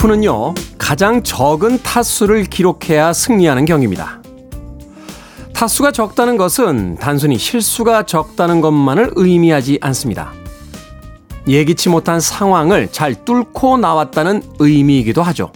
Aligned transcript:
골프는요, 0.00 0.54
가장 0.78 1.22
적은 1.22 1.82
타수를 1.82 2.44
기록해야 2.44 3.12
승리하는 3.12 3.66
경기입니다. 3.66 4.22
타수가 5.52 5.92
적다는 5.92 6.38
것은 6.38 6.96
단순히 6.98 7.36
실수가 7.36 8.04
적다는 8.04 8.62
것만을 8.62 9.10
의미하지 9.16 9.78
않습니다. 9.82 10.32
예기치 11.46 11.90
못한 11.90 12.18
상황을 12.18 12.90
잘 12.90 13.26
뚫고 13.26 13.76
나왔다는 13.76 14.42
의미이기도 14.58 15.22
하죠. 15.22 15.52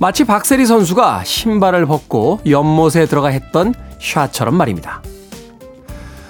마치 0.00 0.24
박세리 0.24 0.64
선수가 0.64 1.24
신발을 1.24 1.84
벗고 1.84 2.40
연못에 2.46 3.04
들어가 3.04 3.28
했던 3.28 3.74
샷처럼 4.00 4.56
말입니다. 4.56 5.02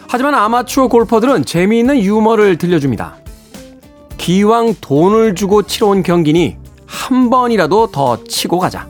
하지만 0.09 0.35
아마추어 0.35 0.89
골퍼들은 0.89 1.45
재미있는 1.45 2.03
유머를 2.03 2.59
들려줍니다. 2.59 3.19
기왕 4.17 4.75
돈을 4.81 5.37
주고 5.37 5.63
치러 5.63 5.89
온 5.89 6.03
경기니 6.03 6.57
한 6.89 7.29
번이라도 7.29 7.91
더 7.93 8.25
치고 8.25 8.59
가자. 8.59 8.89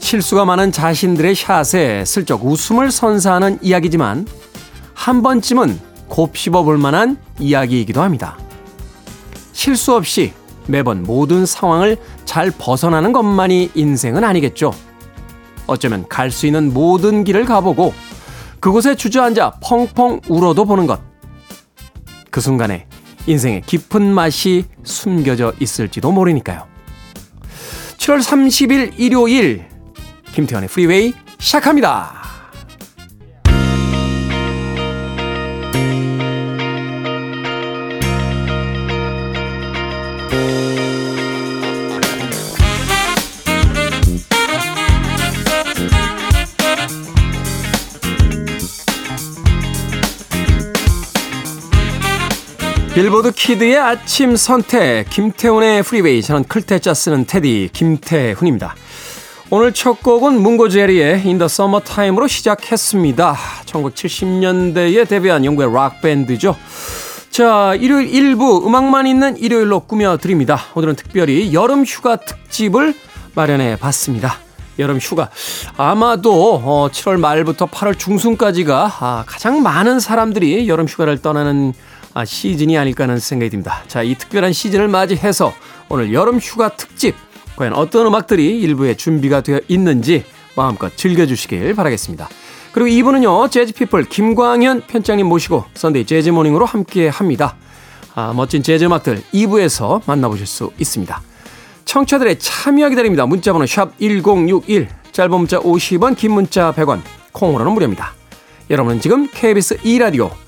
실수가 0.00 0.44
많은 0.44 0.72
자신들의 0.72 1.34
샷에 1.34 2.04
슬쩍 2.04 2.44
웃음을 2.44 2.90
선사하는 2.90 3.58
이야기지만 3.62 4.26
한 4.92 5.22
번쯤은 5.22 5.78
곱씹어 6.08 6.64
볼 6.64 6.78
만한 6.78 7.16
이야기이기도 7.38 8.02
합니다. 8.02 8.36
실수 9.52 9.94
없이 9.94 10.32
매번 10.66 11.04
모든 11.04 11.46
상황을 11.46 11.96
잘 12.24 12.50
벗어나는 12.50 13.12
것만이 13.12 13.70
인생은 13.74 14.24
아니겠죠. 14.24 14.74
어쩌면 15.66 16.06
갈 16.08 16.30
수 16.30 16.46
있는 16.46 16.72
모든 16.74 17.22
길을 17.24 17.44
가보고 17.44 17.94
그곳에 18.60 18.96
주저앉아 18.96 19.58
펑펑 19.62 20.20
울어도 20.28 20.64
보는 20.64 20.86
것. 20.86 21.00
그 22.30 22.40
순간에 22.40 22.87
인생의 23.28 23.62
깊은 23.66 24.02
맛이 24.02 24.64
숨겨져 24.84 25.52
있을지도 25.60 26.10
모르니까요. 26.10 26.66
7월 27.98 28.20
30일 28.20 28.94
일요일 28.96 29.66
김태현의 30.32 30.68
프리웨이 30.68 31.12
시작합니다. 31.38 32.17
빌보드 52.98 53.30
키드의 53.30 53.78
아침 53.78 54.34
선택 54.34 55.08
김태훈의 55.08 55.84
프리웨이 55.84 56.20
저는 56.20 56.42
클 56.42 56.65
태 56.65 56.82
자 56.82 56.94
쓰는 56.94 57.26
태디 57.26 57.70
김태훈입니다. 57.72 58.74
오늘 59.50 59.72
첫 59.72 60.02
곡은 60.02 60.42
멍고제리의 60.42 61.20
In 61.20 61.38
the 61.38 61.44
Summertime으로 61.44 62.26
시작했습니다. 62.26 63.36
1970년대에 63.66 65.08
데뷔한 65.08 65.44
영국의 65.44 65.72
락밴드죠. 65.72 66.56
자, 67.30 67.76
일요일 67.76 68.12
일부 68.12 68.66
음악만 68.66 69.06
있는 69.06 69.36
일요일로 69.36 69.86
꾸며드립니다. 69.86 70.58
오늘은 70.74 70.96
특별히 70.96 71.54
여름 71.54 71.84
휴가 71.84 72.16
특집을 72.16 72.94
마련해 73.36 73.76
봤습니다. 73.76 74.38
여름 74.80 74.98
휴가. 74.98 75.30
아마도 75.76 76.90
7월 76.92 77.14
어, 77.14 77.18
말부터 77.18 77.66
8월 77.66 77.96
중순까지가 77.96 78.92
아, 78.98 79.24
가장 79.24 79.62
많은 79.62 80.00
사람들이 80.00 80.68
여름 80.68 80.86
휴가를 80.86 81.18
떠나는 81.18 81.74
아, 82.18 82.24
시즌이 82.24 82.76
아닐까 82.76 83.04
하는 83.04 83.20
생각이 83.20 83.48
듭니다. 83.48 83.84
자, 83.86 84.02
이 84.02 84.16
특별한 84.16 84.52
시즌을 84.52 84.88
맞이해서 84.88 85.54
오늘 85.88 86.12
여름 86.12 86.38
휴가 86.40 86.68
특집 86.68 87.14
과연 87.54 87.74
어떤 87.74 88.08
음악들이 88.08 88.58
일부에 88.58 88.94
준비가 88.94 89.40
되어 89.40 89.60
있는지 89.68 90.24
마음껏 90.56 90.96
즐겨주시길 90.96 91.76
바라겠습니다. 91.76 92.28
그리고 92.72 92.90
2부는요, 92.90 93.48
재즈피플 93.52 94.06
김광현 94.06 94.88
편집장님 94.88 95.28
모시고 95.28 95.66
Sunday 95.74 96.06
Jazz 96.06 96.22
Morning으로 96.22 96.66
함께 96.66 97.06
합니다. 97.06 97.54
아, 98.16 98.32
멋진 98.34 98.64
재즈 98.64 98.84
음악들 98.86 99.22
2부에서 99.32 100.02
만나보실 100.04 100.44
수 100.44 100.72
있습니다. 100.76 101.22
청취자들의 101.84 102.40
참여 102.40 102.88
기다립니다. 102.88 103.26
문자번호 103.26 103.64
샵 103.64 103.96
1061, 104.00 104.88
짧은 105.12 105.30
문자 105.38 105.60
50원, 105.60 106.16
긴 106.16 106.32
문자 106.32 106.72
100원, 106.72 107.00
콩으로는 107.30 107.72
무료입니다. 107.74 108.12
여러분은 108.70 109.00
지금 109.00 109.28
KBS 109.30 109.76
2라디오 109.76 110.47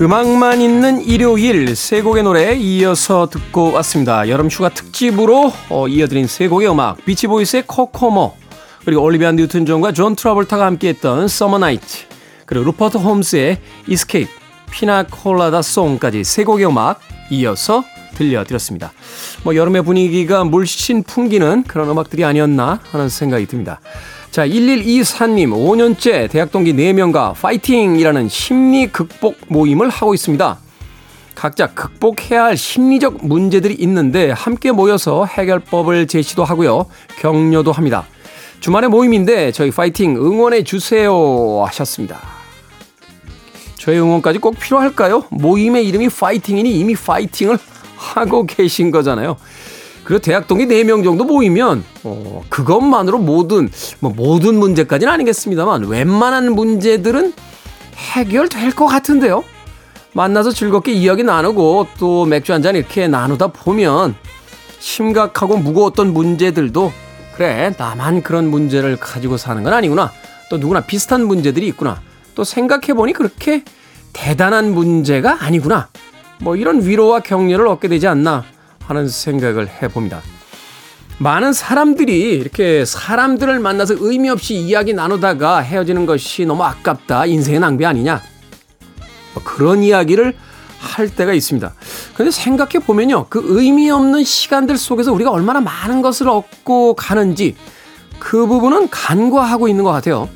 음악만 0.00 0.60
있는 0.60 1.00
일요일 1.00 1.76
세 1.76 2.02
곡의 2.02 2.24
노래 2.24 2.54
이어서 2.56 3.28
듣고 3.30 3.72
왔습니다. 3.74 4.28
여름 4.28 4.48
휴가 4.48 4.68
특집으로 4.68 5.52
어, 5.70 5.86
이어드린 5.86 6.26
세 6.26 6.48
곡의 6.48 6.68
음악 6.68 7.04
비치보이스의 7.04 7.62
Kokomo 7.68 8.34
그리고 8.84 9.02
올리비아 9.02 9.30
뉴튼 9.32 9.64
존과 9.64 9.92
존 9.92 10.16
트라볼타가 10.16 10.66
함께했던 10.66 11.28
Summer 11.28 11.58
Nights 11.58 12.06
그리고 12.44 12.64
루퍼트 12.66 12.98
홈스의 12.98 13.58
Escape 13.86 14.30
Piña 14.72 15.08
Colada 15.08 15.62
Song까지 15.62 16.24
세 16.24 16.42
곡의 16.42 16.66
음악 16.66 16.98
이어서 17.30 17.84
들려드렸습니다. 18.14 18.92
뭐 19.42 19.54
여름의 19.54 19.82
분위기가 19.82 20.44
물씬 20.44 21.02
풍기는 21.02 21.64
그런 21.64 21.90
음악들이 21.90 22.24
아니었나 22.24 22.80
하는 22.90 23.08
생각이 23.08 23.46
듭니다. 23.46 23.80
자, 24.30 24.46
1124님, 24.46 25.50
5년째 25.50 26.28
대학 26.30 26.50
동기 26.50 26.72
4명과 26.72 27.34
파이팅이라는 27.34 28.28
심리 28.28 28.88
극복 28.88 29.36
모임을 29.48 29.88
하고 29.88 30.14
있습니다. 30.14 30.58
각자 31.34 31.66
극복해야 31.68 32.44
할 32.44 32.56
심리적 32.56 33.26
문제들이 33.26 33.74
있는데 33.74 34.30
함께 34.30 34.72
모여서 34.72 35.24
해결법을 35.24 36.06
제시도 36.06 36.44
하고요. 36.44 36.86
격려도 37.18 37.72
합니다. 37.72 38.06
주말에 38.60 38.88
모임인데 38.88 39.52
저희 39.52 39.70
파이팅 39.70 40.16
응원해 40.16 40.64
주세요 40.64 41.64
하셨습니다. 41.66 42.18
저의 43.76 44.00
응원까지 44.00 44.38
꼭 44.38 44.58
필요할까요? 44.58 45.24
모임의 45.30 45.86
이름이 45.86 46.08
파이팅이니 46.08 46.78
이미 46.78 46.94
파이팅을 46.94 47.58
하고 48.04 48.44
계신 48.46 48.90
거잖아요. 48.90 49.36
그리고 50.04 50.20
대학 50.20 50.46
동기 50.46 50.66
4명 50.66 51.02
정도 51.02 51.24
모이면 51.24 51.82
어, 52.04 52.42
그것만으로 52.50 53.18
모든 53.18 53.70
뭐 54.00 54.12
모든 54.14 54.58
문제까지는 54.58 55.10
아니겠습니다만 55.12 55.84
웬만한 55.86 56.52
문제들은 56.52 57.32
해결될 57.96 58.72
것 58.72 58.86
같은데요. 58.86 59.42
만나서 60.12 60.52
즐겁게 60.52 60.92
이야기 60.92 61.22
나누고 61.24 61.88
또 61.98 62.24
맥주 62.26 62.52
한 62.52 62.62
잔 62.62 62.76
이렇게 62.76 63.08
나누다 63.08 63.48
보면 63.48 64.14
심각하고 64.78 65.56
무거웠던 65.56 66.12
문제들도 66.12 66.92
그래 67.34 67.74
나만 67.78 68.22
그런 68.22 68.48
문제를 68.50 68.96
가지고 68.96 69.36
사는 69.38 69.62
건 69.62 69.72
아니구나. 69.72 70.12
또 70.50 70.58
누구나 70.58 70.80
비슷한 70.82 71.26
문제들이 71.26 71.66
있구나. 71.68 72.00
또 72.34 72.44
생각해보니 72.44 73.12
그렇게 73.14 73.64
대단한 74.12 74.72
문제가 74.74 75.38
아니구나. 75.40 75.88
뭐 76.40 76.56
이런 76.56 76.86
위로와 76.86 77.20
격려를 77.20 77.66
얻게 77.68 77.88
되지 77.88 78.06
않나 78.06 78.44
하는 78.86 79.08
생각을 79.08 79.68
해봅니다. 79.68 80.22
많은 81.18 81.52
사람들이 81.52 82.32
이렇게 82.32 82.84
사람들을 82.84 83.60
만나서 83.60 83.96
의미 83.98 84.28
없이 84.28 84.54
이야기 84.54 84.92
나누다가 84.92 85.58
헤어지는 85.60 86.06
것이 86.06 86.44
너무 86.44 86.64
아깝다. 86.64 87.26
인생의 87.26 87.60
낭비 87.60 87.86
아니냐. 87.86 88.20
뭐 89.34 89.42
그런 89.44 89.82
이야기를 89.82 90.34
할 90.78 91.08
때가 91.08 91.32
있습니다. 91.32 91.72
근데 92.14 92.30
생각해 92.30 92.84
보면요. 92.84 93.26
그 93.30 93.40
의미 93.44 93.90
없는 93.90 94.24
시간들 94.24 94.76
속에서 94.76 95.12
우리가 95.12 95.30
얼마나 95.30 95.60
많은 95.60 96.02
것을 96.02 96.28
얻고 96.28 96.94
가는지 96.94 97.56
그 98.18 98.46
부분은 98.46 98.90
간과하고 98.90 99.68
있는 99.68 99.84
것 99.84 99.92
같아요. 99.92 100.28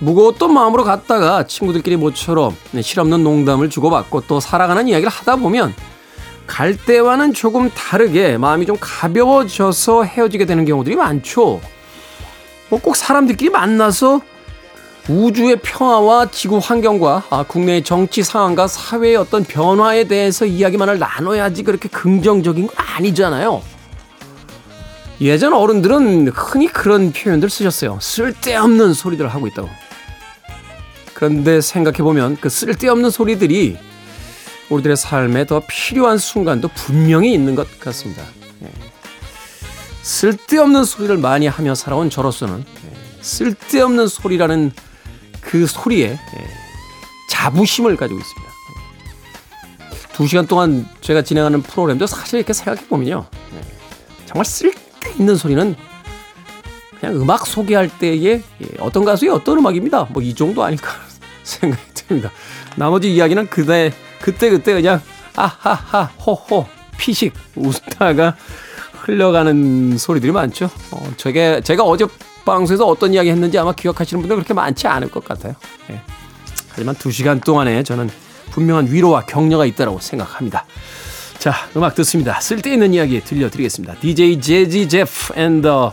무거웠던 0.00 0.52
마음으로 0.52 0.84
갔다가 0.84 1.46
친구들끼리 1.46 1.96
모처럼 1.96 2.56
실없는 2.80 3.22
농담을 3.22 3.70
주고받고 3.70 4.22
또 4.22 4.40
살아가는 4.40 4.86
이야기를 4.88 5.10
하다 5.10 5.36
보면 5.36 5.74
갈 6.46 6.76
때와는 6.76 7.32
조금 7.32 7.70
다르게 7.70 8.36
마음이 8.36 8.66
좀 8.66 8.76
가벼워져서 8.78 10.04
헤어지게 10.04 10.44
되는 10.44 10.64
경우들이 10.64 10.96
많죠. 10.96 11.60
뭐 12.68 12.80
꼭 12.82 12.96
사람들끼리 12.96 13.50
만나서 13.50 14.20
우주의 15.08 15.56
평화와 15.56 16.30
지구 16.30 16.58
환경과 16.58 17.24
아, 17.30 17.44
국내의 17.44 17.84
정치 17.84 18.22
상황과 18.22 18.66
사회의 18.66 19.16
어떤 19.16 19.44
변화에 19.44 20.04
대해서 20.04 20.44
이야기만을 20.46 20.98
나눠야지 20.98 21.62
그렇게 21.62 21.88
긍정적인 21.88 22.66
거 22.66 22.72
아니잖아요. 22.76 23.62
예전 25.20 25.52
어른들은 25.52 26.28
흔히 26.28 26.66
그런 26.66 27.12
표현들 27.12 27.48
쓰셨어요. 27.48 27.98
쓸데없는 28.00 28.94
소리들 28.94 29.28
하고 29.28 29.46
있다고. 29.46 29.68
그런데 31.14 31.60
생각해보면 31.60 32.38
그 32.40 32.48
쓸데없는 32.48 33.10
소리들이 33.10 33.78
우리들의 34.68 34.96
삶에 34.96 35.46
더 35.46 35.62
필요한 35.68 36.18
순간도 36.18 36.68
분명히 36.68 37.32
있는 37.32 37.54
것 37.54 37.78
같습니다. 37.80 38.22
예. 38.62 38.70
쓸데없는 40.02 40.84
소리를 40.84 41.16
많이 41.18 41.46
하며 41.46 41.74
살아온 41.74 42.10
저로서는 42.10 42.58
예. 42.58 43.22
쓸데없는 43.22 44.08
소리라는 44.08 44.72
그 45.40 45.66
소리에 45.66 46.10
예. 46.10 46.48
자부심을 47.30 47.96
가지고 47.96 48.20
있습니다. 48.20 48.52
두 50.14 50.26
시간 50.26 50.46
동안 50.46 50.88
제가 51.00 51.22
진행하는 51.22 51.62
프로그램도 51.62 52.06
사실 52.06 52.38
이렇게 52.38 52.52
생각해보면요. 52.52 53.26
정말 54.26 54.44
쓸데있는 54.44 55.36
소리는 55.36 55.74
그냥 57.00 57.16
음악 57.20 57.46
소개할 57.46 57.90
때에 57.98 58.40
어떤 58.78 59.04
가수의 59.04 59.30
어떤 59.30 59.58
음악입니다. 59.58 60.04
뭐 60.10 60.22
이 60.22 60.34
정도 60.34 60.62
아닐까 60.62 60.92
생각이 61.44 61.82
듭니다. 61.94 62.30
나머지 62.76 63.14
이야기는 63.14 63.48
그때 63.48 63.92
그때 64.20 64.50
그때 64.50 64.74
그냥 64.74 65.00
아하하 65.36 66.04
호호 66.24 66.66
피식 66.98 67.34
웃다가 67.54 68.36
흘러가는 69.02 69.98
소리들이 69.98 70.32
많죠. 70.32 70.70
어, 70.90 71.12
저게 71.16 71.60
제가 71.62 71.84
어제 71.84 72.06
방송에서 72.44 72.86
어떤 72.86 73.12
이야기 73.12 73.30
했는지 73.30 73.58
아마 73.58 73.72
기억하시는 73.72 74.20
분들 74.22 74.36
그렇게 74.36 74.54
많지 74.54 74.86
않을 74.86 75.10
것 75.10 75.24
같아요. 75.24 75.54
예. 75.90 76.00
하지만 76.70 76.94
두 76.94 77.10
시간 77.10 77.40
동안에 77.40 77.82
저는 77.82 78.10
분명한 78.50 78.90
위로와 78.90 79.22
격려가 79.26 79.66
있다고 79.66 79.98
생각합니다. 80.00 80.64
자, 81.38 81.52
음악 81.76 81.94
듣습니다. 81.96 82.40
쓸데있는 82.40 82.94
이야기 82.94 83.20
들려드리겠습니다. 83.22 83.96
DJ 84.00 84.40
재지 84.40 84.88
제프 84.88 85.34
앤더 85.36 85.92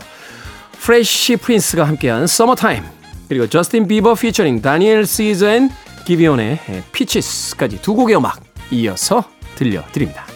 프레쉬 0.80 1.36
프린스가 1.36 1.84
함께한 1.84 2.26
서머타임 2.26 3.01
그리고 3.28 3.46
저스틴 3.46 3.88
비버 3.88 4.14
피처링 4.14 4.60
다니엘 4.60 5.04
and 5.44 5.70
기비온의 6.06 6.58
Peaches까지 6.92 7.80
두 7.80 7.94
곡의 7.94 8.16
음악 8.16 8.40
이어서 8.70 9.24
들려드립니다. 9.54 10.26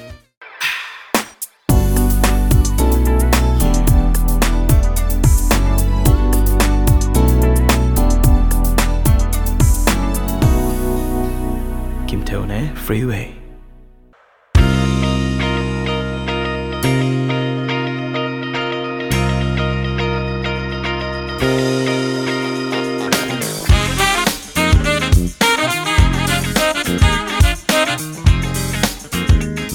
김태훈의 12.06 12.72
Freeway 12.76 13.45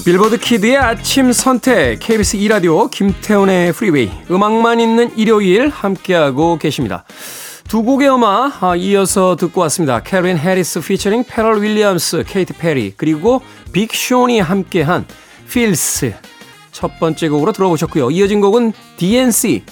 빌보드 0.04 0.38
키드의 0.38 0.76
아침 0.78 1.30
선택 1.30 2.00
KBS 2.00 2.36
2 2.36 2.48
라디오 2.48 2.88
김태훈의 2.88 3.72
프리웨이 3.72 4.10
음악만 4.32 4.80
있는 4.80 5.16
일요일 5.16 5.68
함께하고 5.68 6.58
계십니다. 6.58 7.04
두 7.68 7.84
곡의 7.84 8.12
음악 8.12 8.64
아, 8.64 8.74
이어서 8.74 9.36
듣고 9.36 9.60
왔습니다. 9.60 10.00
캘빈 10.00 10.38
해리스 10.38 10.80
피처링 10.80 11.22
페럴 11.28 11.62
윌리엄스, 11.62 12.24
케이티 12.26 12.52
페리 12.52 12.94
그리고 12.96 13.42
빅 13.72 13.95
션이 13.95 14.40
함께한 14.40 15.06
Feels 15.48 16.14
첫 16.72 16.98
번째 16.98 17.28
곡으로 17.28 17.52
들어보셨고요. 17.52 18.10
이어진 18.10 18.40
곡은 18.40 18.72
DNCE 18.96 19.62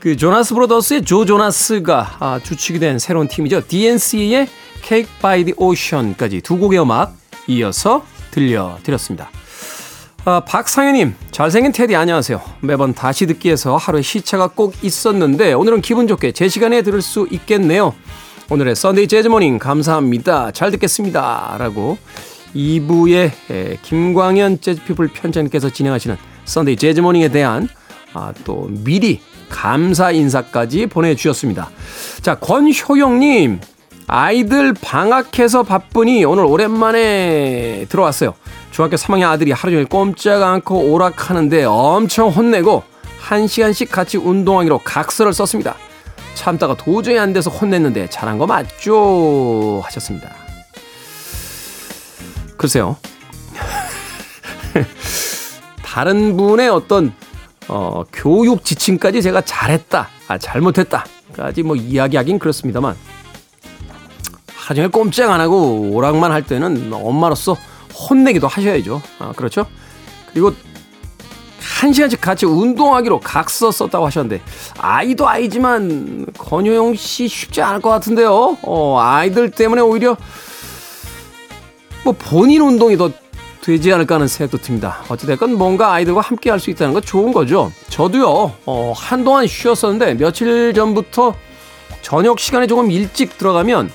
그 0.00 0.16
조나스 0.16 0.54
브로더스의 0.54 1.04
조 1.04 1.26
조나스가 1.26 2.16
아, 2.20 2.40
주축이 2.42 2.78
된 2.78 2.98
새로운 2.98 3.28
팀이죠. 3.28 3.66
DNCE의 3.68 4.48
Cake 4.82 5.12
by 5.20 5.44
the 5.44 5.54
Ocean까지 5.58 6.40
두 6.40 6.56
곡의 6.56 6.80
음악 6.80 7.14
이어서 7.48 8.02
들려드렸습니다. 8.30 9.30
아, 10.30 10.40
박상현님, 10.40 11.14
잘생긴 11.30 11.72
태디 11.72 11.96
안녕하세요. 11.96 12.38
매번 12.60 12.92
다시 12.92 13.24
듣기에서 13.24 13.78
하루에 13.78 14.02
시차가 14.02 14.48
꼭 14.48 14.74
있었는데 14.82 15.54
오늘은 15.54 15.80
기분 15.80 16.06
좋게 16.06 16.32
제 16.32 16.50
시간에 16.50 16.82
들을 16.82 17.00
수 17.00 17.26
있겠네요. 17.30 17.94
오늘의 18.50 18.76
Sunday 18.76 19.08
Jazz 19.08 19.28
Morning 19.28 19.58
감사합니다. 19.58 20.50
잘 20.50 20.70
듣겠습니다. 20.72 21.56
라고 21.58 21.96
2부의 22.54 23.78
김광현 23.80 24.60
재즈피플 24.60 25.08
편집장께서 25.14 25.70
진행하시는 25.70 26.18
Sunday 26.44 26.76
Jazz 26.76 27.00
Morning에 27.00 27.28
대한 27.28 27.66
아, 28.12 28.34
또 28.44 28.66
미리 28.68 29.22
감사 29.48 30.10
인사까지 30.10 30.88
보내주셨습니다. 30.88 31.70
자, 32.20 32.34
권효영님, 32.34 33.60
아이들 34.08 34.74
방학해서 34.74 35.62
바쁘니 35.62 36.26
오늘 36.26 36.44
오랜만에 36.44 37.86
들어왔어요. 37.88 38.34
중학교 38.78 38.94
3학년 38.94 39.24
아들이 39.24 39.50
하루 39.50 39.72
종일 39.72 39.86
꼼짝 39.86 40.40
않고 40.40 40.92
오락하는데 40.92 41.64
엄청 41.64 42.28
혼내고 42.28 42.84
1시간씩 43.26 43.90
같이 43.90 44.18
운동하기로 44.18 44.78
각서를 44.84 45.32
썼습니다. 45.32 45.74
참다가 46.34 46.76
도저히 46.76 47.18
안 47.18 47.32
돼서 47.32 47.50
혼냈는데 47.50 48.08
잘한 48.08 48.38
거 48.38 48.46
맞죠? 48.46 49.80
하셨습니다. 49.84 50.32
글쎄요. 52.56 52.96
다른 55.82 56.36
분의 56.36 56.68
어떤 56.68 57.12
어, 57.66 58.04
교육 58.12 58.64
지침까지 58.64 59.22
제가 59.22 59.40
잘했다, 59.40 60.08
아, 60.28 60.38
잘못했다까지 60.38 61.64
뭐 61.64 61.74
이야기하긴 61.74 62.38
그렇습니다만 62.38 62.94
하루 64.54 64.76
종일 64.76 64.90
꼼짝 64.92 65.32
안 65.32 65.40
하고 65.40 65.90
오락만 65.90 66.30
할 66.30 66.44
때는 66.44 66.92
엄마로서 66.92 67.56
혼내기도 67.98 68.46
하셔야죠. 68.48 69.02
아, 69.18 69.32
그렇죠? 69.34 69.66
그리고 70.32 70.52
한 71.80 71.92
시간씩 71.92 72.20
같이 72.20 72.44
운동하기로 72.46 73.20
각서 73.20 73.70
썼다고 73.70 74.06
하셨는데 74.06 74.42
아이도 74.78 75.28
아이지만 75.28 76.26
권효영 76.36 76.94
씨 76.94 77.28
쉽지 77.28 77.62
않을 77.62 77.80
것 77.80 77.90
같은데요. 77.90 78.58
어, 78.62 78.98
아이들 79.00 79.50
때문에 79.50 79.80
오히려 79.82 80.16
뭐 82.04 82.14
본인 82.18 82.62
운동이 82.62 82.96
더 82.96 83.10
되지 83.60 83.92
않을까 83.92 84.14
하는 84.14 84.28
생각도 84.28 84.58
듭니다. 84.58 85.02
어찌됐건 85.08 85.54
뭔가 85.58 85.92
아이들과 85.92 86.20
함께 86.20 86.48
할 86.50 86.58
수 86.58 86.70
있다는 86.70 86.94
건 86.94 87.02
좋은 87.02 87.32
거죠. 87.32 87.70
저도요, 87.90 88.52
어, 88.64 88.92
한동안 88.96 89.46
쉬었었는데 89.46 90.14
며칠 90.14 90.72
전부터 90.72 91.34
저녁 92.00 92.40
시간에 92.40 92.66
조금 92.66 92.90
일찍 92.90 93.36
들어가면 93.36 93.90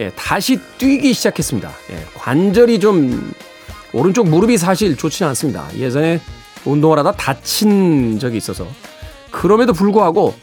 예, 0.00 0.10
다시 0.10 0.58
뛰기 0.78 1.12
시작했습니다. 1.12 1.70
예, 1.90 2.06
관절이 2.14 2.78
좀 2.80 3.32
오른쪽 3.92 4.28
무릎이 4.28 4.56
사실 4.58 4.96
좋지 4.96 5.24
않습니다. 5.24 5.68
예전에 5.76 6.20
운동을 6.64 6.98
하다 6.98 7.12
다친 7.12 8.18
적이 8.18 8.36
있어서 8.36 8.66
그럼에도 9.30 9.72
불구하고 9.72 10.34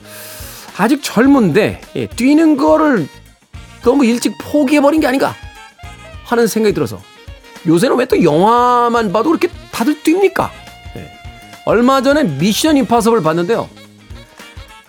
아직 0.77 1.01
젊은데 1.01 1.81
예, 1.95 2.07
뛰는 2.07 2.57
거를 2.57 3.07
너무 3.83 4.05
일찍 4.05 4.33
포기해버린 4.39 4.99
게 4.99 5.07
아닌가 5.07 5.33
하는 6.25 6.47
생각이 6.47 6.73
들어서 6.73 6.99
요새는 7.67 7.97
왜 7.97 8.05
또 8.05 8.21
영화만 8.23 9.11
봐도 9.11 9.29
그렇게 9.29 9.47
다들 9.71 10.01
뜁니까? 10.03 10.49
예. 10.97 11.11
얼마 11.65 12.01
전에 12.01 12.23
미션 12.23 12.77
임파서블 12.77 13.21
봤는데요. 13.23 13.69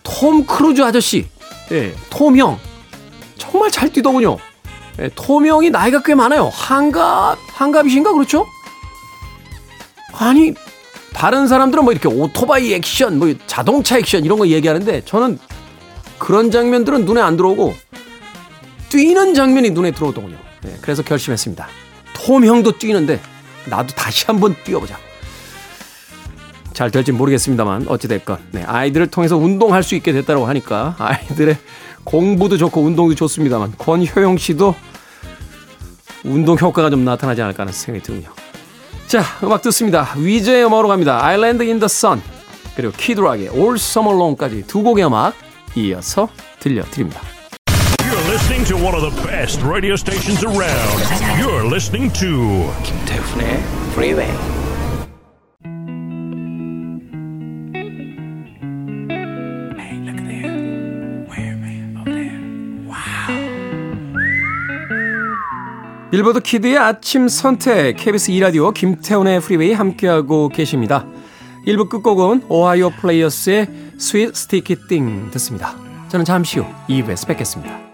톰 0.02 0.44
크루즈 0.46 0.82
아저씨, 0.82 1.26
예, 1.72 1.94
톰 2.10 2.36
형, 2.36 2.58
정말 3.38 3.70
잘 3.70 3.90
뛰더군요. 3.92 4.36
예, 4.98 5.10
토명이 5.14 5.70
나이가 5.70 6.02
꽤 6.02 6.14
많아요. 6.14 6.50
한갑, 6.52 7.38
한갑이신가? 7.52 8.12
그렇죠? 8.12 8.46
아니, 10.18 10.54
다른 11.12 11.46
사람들은 11.46 11.84
뭐 11.84 11.92
이렇게 11.92 12.08
오토바이 12.08 12.72
액션, 12.74 13.18
뭐 13.18 13.32
자동차 13.46 13.98
액션 13.98 14.24
이런 14.24 14.38
거 14.38 14.46
얘기하는데 14.48 15.02
저는 15.04 15.38
그런 16.18 16.50
장면들은 16.50 17.04
눈에 17.04 17.20
안 17.20 17.36
들어오고 17.36 17.74
뛰는 18.88 19.34
장면이 19.34 19.70
눈에 19.70 19.90
들어오더군요. 19.90 20.36
네, 20.62 20.76
그래서 20.80 21.02
결심했습니다. 21.02 21.66
톰 22.14 22.44
형도 22.44 22.72
뛰는데 22.78 23.20
나도 23.66 23.94
다시 23.94 24.26
한번 24.26 24.56
뛰어보자. 24.64 24.98
잘 26.72 26.90
될지 26.90 27.10
모르겠습니다만 27.12 27.86
어찌됐건 27.88 28.38
네, 28.52 28.62
아이들을 28.64 29.06
통해서 29.06 29.36
운동할 29.36 29.82
수 29.82 29.94
있게 29.94 30.12
됐다고 30.12 30.46
하니까 30.46 30.94
아이들의 30.98 31.56
공부도 32.06 32.56
좋고 32.56 32.80
운동도 32.80 33.14
좋습니다만 33.14 33.74
권효영 33.76 34.38
씨도 34.38 34.74
운동 36.24 36.56
효과가 36.56 36.88
좀 36.88 37.04
나타나지 37.04 37.42
않을까 37.42 37.62
하는 37.64 37.72
생각이 37.72 38.02
드군요. 38.02 38.30
자, 39.06 39.22
음악 39.42 39.60
듣습니다. 39.62 40.14
위저의 40.16 40.64
음악으로 40.64 40.88
갑니다. 40.88 41.22
Island 41.24 41.62
in 41.64 41.78
the 41.78 41.84
Sun 41.84 42.22
그리고 42.74 42.92
키드락의 42.96 43.50
All 43.52 43.74
Summer 43.74 44.16
Long까지 44.16 44.64
두 44.66 44.82
곡의 44.82 45.04
음악 45.04 45.34
이어서 45.74 46.28
들려드립니다. 46.60 47.20
You're 47.98 48.30
listening 48.30 48.64
to 48.66 48.76
one 48.76 48.94
of 48.94 49.02
the 49.02 49.26
best 49.26 49.62
radio 49.62 49.94
stations 49.94 50.44
around. 50.44 51.02
You're 51.38 51.66
listening 51.66 52.12
to 52.14 52.72
김태훈의 52.82 53.62
Freeway. 53.92 54.55
빌보드 66.10 66.40
kid의 66.40 66.78
아침 66.78 67.28
선택 67.28 67.96
KBS 67.96 68.30
2라디오 68.32 68.72
김태훈의 68.72 69.40
프리웨이 69.40 69.72
함께하고 69.72 70.48
계십니다. 70.48 71.04
1부 71.66 71.88
끝곡은 71.88 72.44
오하이오 72.48 72.90
플레이어스의 72.90 73.68
Sweet 73.98 74.36
Sticky 74.36 74.76
Thing 74.88 75.30
듣습니다. 75.32 75.74
저는 76.08 76.24
잠시 76.24 76.60
후 76.60 76.66
2부에서 76.88 77.26
뵙겠습니다. 77.26 77.85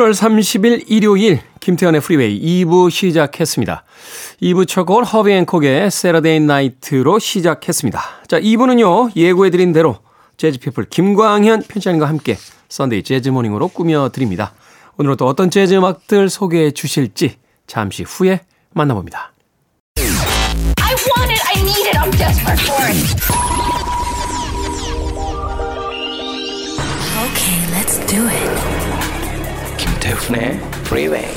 7월 0.00 0.12
30일 0.12 0.84
일요일 0.88 1.40
김태훈의 1.60 2.00
프리웨이 2.00 2.40
2부 2.40 2.90
시작했습니다. 2.90 3.84
2부 4.40 4.66
첫 4.66 4.84
곡은 4.84 5.04
허비 5.04 5.32
행콕의 5.32 5.90
Saturday 5.90 6.40
Night로 6.40 7.18
시작했습니다. 7.18 8.00
자, 8.26 8.40
2부는요. 8.40 9.14
예고해드린 9.14 9.72
대로 9.72 9.98
재즈피플 10.38 10.86
김광현 10.88 11.64
편집장님과 11.68 12.08
함께 12.08 12.38
Sunday 12.70 13.02
Jazz 13.02 13.20
Morning으로 13.20 13.68
꾸며드립니다. 13.68 14.54
오늘은 14.96 15.16
또 15.16 15.26
어떤 15.26 15.50
재즈 15.50 15.74
음악들 15.74 16.30
소개해 16.30 16.70
주실지 16.70 17.36
잠시 17.66 18.02
후에 18.04 18.40
만나봅니다. 18.72 19.32
Okay, 27.20 27.66
let's 27.74 27.98
do 28.06 28.26
it. 28.26 28.89
김태훈의 30.10 30.60
freeway 30.86 31.28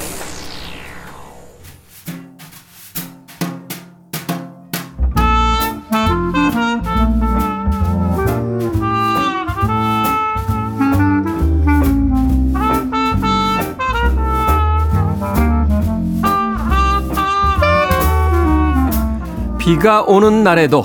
비가 19.59 20.01
오는 20.01 20.43
날에도 20.43 20.83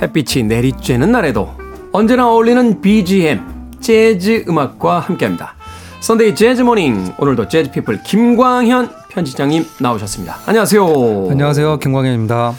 햇빛이 0.00 0.44
내리쬐는 0.48 1.08
날에도 1.10 1.50
언제나 1.92 2.28
어울리는 2.28 2.80
BGM 2.80 3.40
재즈 3.80 4.44
음악과 4.48 5.00
함께합니다. 5.00 5.57
Sunday 6.00 6.34
Jazz 6.34 6.62
Morning 6.62 7.14
오늘도 7.18 7.48
재즈 7.48 7.70
피플 7.70 8.02
김광현 8.02 8.90
편집장님 9.08 9.64
나오셨습니다. 9.80 10.38
안녕하세요. 10.46 11.28
안녕하세요. 11.30 11.78
김광현입니다. 11.78 12.54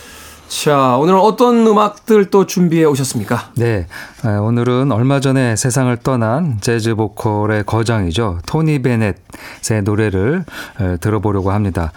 자, 0.50 0.98
오늘은 0.98 1.20
어떤 1.20 1.68
음악들 1.68 2.32
또 2.32 2.48
준비해 2.48 2.84
오셨습니까? 2.84 3.52
네. 3.56 3.86
아, 4.24 4.40
오늘은 4.40 4.92
얼마 4.92 5.20
전에 5.20 5.56
세상을 5.56 5.96
떠난 5.98 6.58
재즈 6.60 6.96
보컬의 6.96 7.66
거장이죠. 7.66 8.40
토니 8.48 8.82
베넷의 8.82 9.84
노래를 9.84 10.44
에, 10.82 10.98
들어보려고 10.98 11.52
합니다. 11.52 11.92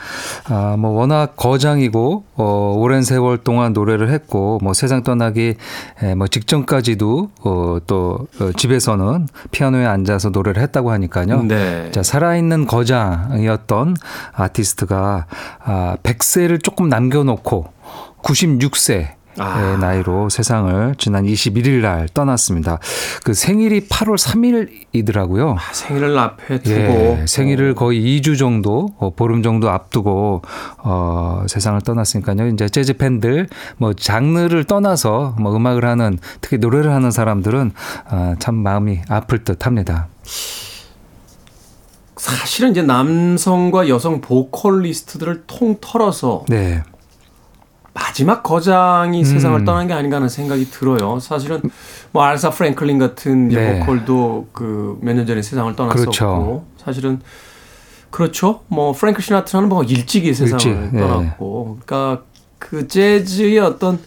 아, 0.45 0.77
뭐 0.79 0.91
워낙 0.91 1.35
거장이고 1.35 2.25
어, 2.35 2.75
오랜 2.77 3.03
세월 3.03 3.39
동안 3.39 3.73
노래를 3.73 4.11
했고 4.11 4.59
뭐 4.63 4.75
세상 4.75 5.03
떠나기 5.03 5.55
에, 6.03 6.15
뭐 6.15 6.27
직전까지도 6.27 7.31
어, 7.45 7.79
또 7.87 8.29
어, 8.39 8.51
집에서는 8.55 9.29
피아노에 9.51 9.87
앉아서 9.87 10.29
노래를 10.29 10.63
했다고 10.63 10.91
하니까요. 10.93 11.43
네. 11.45 11.91
자, 11.91 12.03
살아있는 12.03 12.67
거장이었던 12.67 13.97
아티스트가 14.35 15.27
아, 15.65 15.97
100세를 16.03 16.63
조금 16.63 16.91
남겨놓고 16.91 17.73
96세 18.23 19.23
아. 19.39 19.63
의 19.63 19.79
나이로 19.79 20.29
세상을 20.29 20.95
지난 20.99 21.25
21일 21.25 21.81
날 21.81 22.09
떠났습니다. 22.13 22.79
그 23.25 23.33
생일이 23.33 23.89
8월 23.89 24.19
3일이더라고요. 24.19 25.57
생일을 25.73 26.19
앞에 26.19 26.59
두고 26.61 26.71
예, 26.71 27.25
생일을 27.27 27.75
거의 27.75 28.21
2주 28.21 28.39
정도, 28.39 28.91
어, 28.99 29.11
보름 29.15 29.43
정도 29.43 29.71
앞두고 29.71 30.43
어, 30.79 31.45
세상을 31.49 31.81
떠났으니까요. 31.81 32.49
이제 32.49 32.69
재즈 32.69 32.99
팬들 32.99 33.49
뭐 33.79 33.95
장르를 33.95 34.65
떠나서 34.65 35.37
뭐 35.39 35.57
음악을 35.57 35.85
하는 35.85 36.19
특히 36.41 36.59
노래를 36.59 36.93
하는 36.93 37.11
사람들은 37.11 37.73
아, 38.09 38.37
참 38.39 38.57
마음이 38.57 39.01
아플 39.09 39.45
듯합니다. 39.45 40.09
사실은 42.17 42.71
이제 42.71 42.83
남성과 42.83 43.89
여성 43.89 44.21
보컬리스트들을 44.21 45.45
통틀어서 45.47 46.45
네. 46.49 46.85
마지막 47.95 48.43
거장이 48.43 49.25
세상을 49.25 49.61
음. 49.61 49.65
떠난 49.65 49.87
게 49.87 49.93
아닌가 49.93 50.17
하는 50.17 50.29
생각이 50.29 50.71
들어요. 50.71 51.19
사실은 51.21 51.61
뭐 52.11 52.23
알사 52.23 52.51
프랭클린 52.51 52.99
같은 52.99 53.49
네. 53.49 53.81
보컬도 53.81 54.49
그 54.53 54.99
몇 55.03 55.15
년 55.15 55.27
전에 55.27 55.43
세상을 55.43 55.75
떠났었고 55.77 56.01
그렇죠. 56.01 56.65
사실은 56.79 57.21
그렇죠. 58.11 58.61
뭐 58.69 58.93
프랭크 58.93 59.21
시나트라는 59.23 59.69
뭐 59.69 59.83
일찍이 59.85 60.33
세상을 60.35 60.65
일찍, 60.67 60.91
네. 60.95 61.01
떠났고 61.01 61.79
그러니까 61.85 62.23
그 62.59 62.87
재즈의 62.89 63.59
어떤 63.59 63.99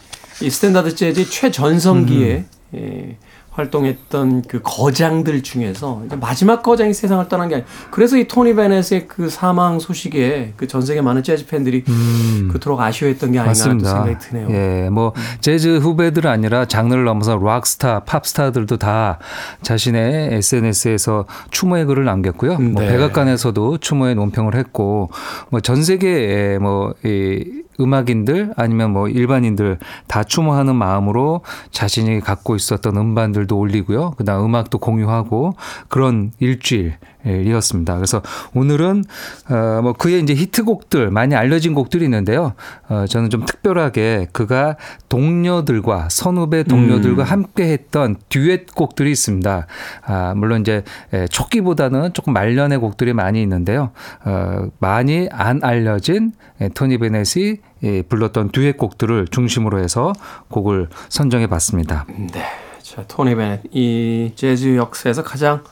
이 0.41 0.49
스탠다드 0.49 0.95
재즈의 0.95 1.27
최전성기에 1.27 2.35
음. 2.37 2.47
예, 2.75 3.17
활동했던 3.55 4.43
그 4.47 4.59
거장들 4.63 5.41
중에서 5.43 6.03
마지막 6.19 6.61
거장이 6.61 6.93
세상을 6.93 7.27
떠난 7.27 7.47
게 7.49 7.55
아니에요. 7.55 7.67
그래서 7.91 8.17
이 8.17 8.27
토니 8.27 8.55
베넷의 8.55 9.07
그 9.07 9.29
사망 9.29 9.79
소식에 9.79 10.53
그 10.57 10.67
전 10.67 10.81
세계 10.81 10.99
많은 11.01 11.23
재즈 11.23 11.45
팬들이 11.47 11.83
음. 11.87 12.49
그토록 12.51 12.81
아쉬워했던 12.81 13.31
게 13.31 13.39
아닌가 13.39 13.49
맞습니다. 13.51 13.89
생각이 13.89 14.17
드네요. 14.19 14.47
예, 14.51 14.89
뭐 14.89 15.13
재즈 15.41 15.77
후배들 15.77 16.27
아니라 16.27 16.65
장르를 16.65 17.05
넘어서 17.05 17.37
락스타, 17.37 18.01
팝스타들도 18.01 18.77
다 18.77 19.19
자신의 19.61 20.33
SNS에서 20.33 21.25
추모의 21.51 21.85
글을 21.85 22.03
남겼고요. 22.03 22.57
뭐 22.57 22.81
네. 22.81 22.89
백악관에서도 22.89 23.77
추모의 23.77 24.15
논평을 24.15 24.55
했고 24.55 25.09
뭐 25.49 25.61
전 25.61 25.81
세계의 25.83 26.59
뭐이 26.59 27.63
음악인들 27.79 28.53
아니면 28.55 28.91
뭐 28.91 29.07
일반인들 29.07 29.79
다 30.07 30.23
추모하는 30.23 30.75
마음으로 30.75 31.41
자신이 31.71 32.19
갖고 32.21 32.55
있었던 32.55 32.95
음반들도 32.97 33.57
올리고요. 33.57 34.11
그다음 34.11 34.45
음악도 34.45 34.77
공유하고 34.77 35.55
그런 35.87 36.31
일주일 36.39 36.97
이었습니다. 37.25 37.95
그래서 37.95 38.21
오늘은 38.53 39.03
어뭐 39.49 39.93
그의 39.93 40.21
이제 40.21 40.33
히트곡들 40.33 41.09
많이 41.11 41.35
알려진 41.35 41.73
곡들이 41.73 42.05
있는데요. 42.05 42.53
어 42.87 43.05
저는 43.07 43.29
좀 43.29 43.45
특별하게 43.45 44.27
그가 44.31 44.77
동료들과 45.09 46.09
선후배 46.09 46.63
동료들과 46.63 47.23
음. 47.23 47.27
함께 47.27 47.71
했던 47.71 48.15
듀엣 48.29 48.75
곡들이 48.75 49.11
있습니다. 49.11 49.67
아 50.05 50.33
물론 50.35 50.61
이제 50.61 50.83
에, 51.13 51.27
초기보다는 51.27 52.13
조금 52.13 52.33
말년의 52.33 52.79
곡들이 52.79 53.13
많이 53.13 53.41
있는데요. 53.41 53.91
어 54.23 54.67
많이 54.79 55.27
안 55.31 55.63
알려진 55.63 56.33
에, 56.61 56.69
토니 56.69 56.97
베넷이 56.97 57.57
예, 57.83 58.01
불렀던 58.01 58.49
듀엣 58.49 58.77
곡들을 58.77 59.27
중심으로 59.29 59.79
해서 59.79 60.13
곡을 60.49 60.89
선정해 61.09 61.47
봤습니다. 61.47 62.05
네. 62.07 62.43
자, 62.81 63.03
토니 63.07 63.35
베넷. 63.35 63.61
이 63.71 64.31
재즈 64.35 64.75
역사에서 64.75 65.23
가장 65.23 65.63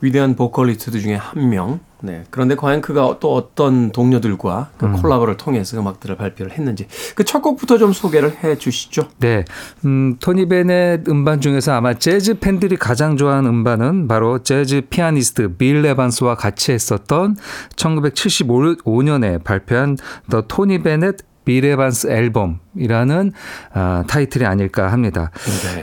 위대한 0.00 0.36
보컬리스트 0.36 0.90
중에 1.00 1.14
한 1.14 1.48
명. 1.48 1.80
네. 2.00 2.22
그런데 2.30 2.54
과연 2.54 2.80
그가 2.80 3.16
또 3.18 3.34
어떤 3.34 3.90
동료들과 3.90 4.70
그 4.78 4.92
콜라보를 4.92 5.36
통해서 5.36 5.76
음악들을 5.80 6.16
발표를 6.16 6.52
했는지 6.52 6.86
그 7.16 7.24
첫 7.24 7.42
곡부터 7.42 7.76
좀 7.76 7.92
소개를 7.92 8.36
해 8.42 8.56
주시죠. 8.56 9.08
네. 9.18 9.44
음, 9.84 10.16
토니 10.20 10.48
베넷 10.48 11.08
음반 11.08 11.40
중에서 11.40 11.72
아마 11.72 11.94
재즈 11.94 12.38
팬들이 12.38 12.76
가장 12.76 13.16
좋아하는 13.16 13.50
음반은 13.50 14.08
바로 14.08 14.42
재즈 14.42 14.82
피아니스트 14.88 15.56
빌 15.56 15.82
에반스와 15.82 16.36
같이 16.36 16.72
했었던 16.72 17.36
1975년에 17.76 19.42
발표한 19.44 19.96
The 20.30 20.42
Tony 20.42 20.82
Bennett 20.82 21.16
Bill 21.44 21.64
Evans 21.64 22.08
Album이라는 22.10 23.32
아, 23.72 24.04
타이틀이 24.06 24.44
아닐까 24.44 24.92
합니다. 24.92 25.30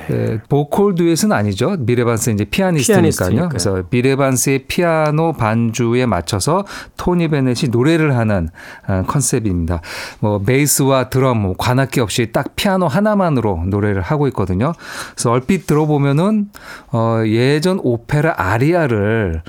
네. 0.10 0.16
에, 0.16 0.40
보컬 0.50 0.96
듀엣은 0.96 1.32
아니죠. 1.32 1.78
빌 1.86 2.00
에반스 2.00 2.32
이제 2.32 2.46
피아니스트니까요. 2.46 3.02
피아니스트니까요. 3.02 3.50
그래서 3.50 3.84
빌 3.90 4.09
에반스의 4.09 4.66
피아노 4.68 5.34
반주에 5.34 6.06
맞춰서 6.06 6.66
토니 6.98 7.28
베넷이 7.28 7.70
노래를 7.70 8.16
하는 8.18 8.50
아, 8.88 9.04
컨셉입니다. 9.04 9.82
뭐 10.20 10.40
베이스와 10.40 11.10
드럼, 11.10 11.42
뭐 11.42 11.56
관악기 11.58 12.00
없이 12.00 12.32
딱 12.32 12.56
피아노 12.56 12.88
하나만으로 12.88 13.64
노래를 13.68 14.02
하고 14.02 14.28
있거든요. 14.28 14.74
그래서 15.14 15.32
얼핏 15.32 15.68
들어보면은 15.68 16.50
어, 16.92 17.22
예전 17.26 17.80
오페라 17.84 18.34
아리아를 18.38 19.42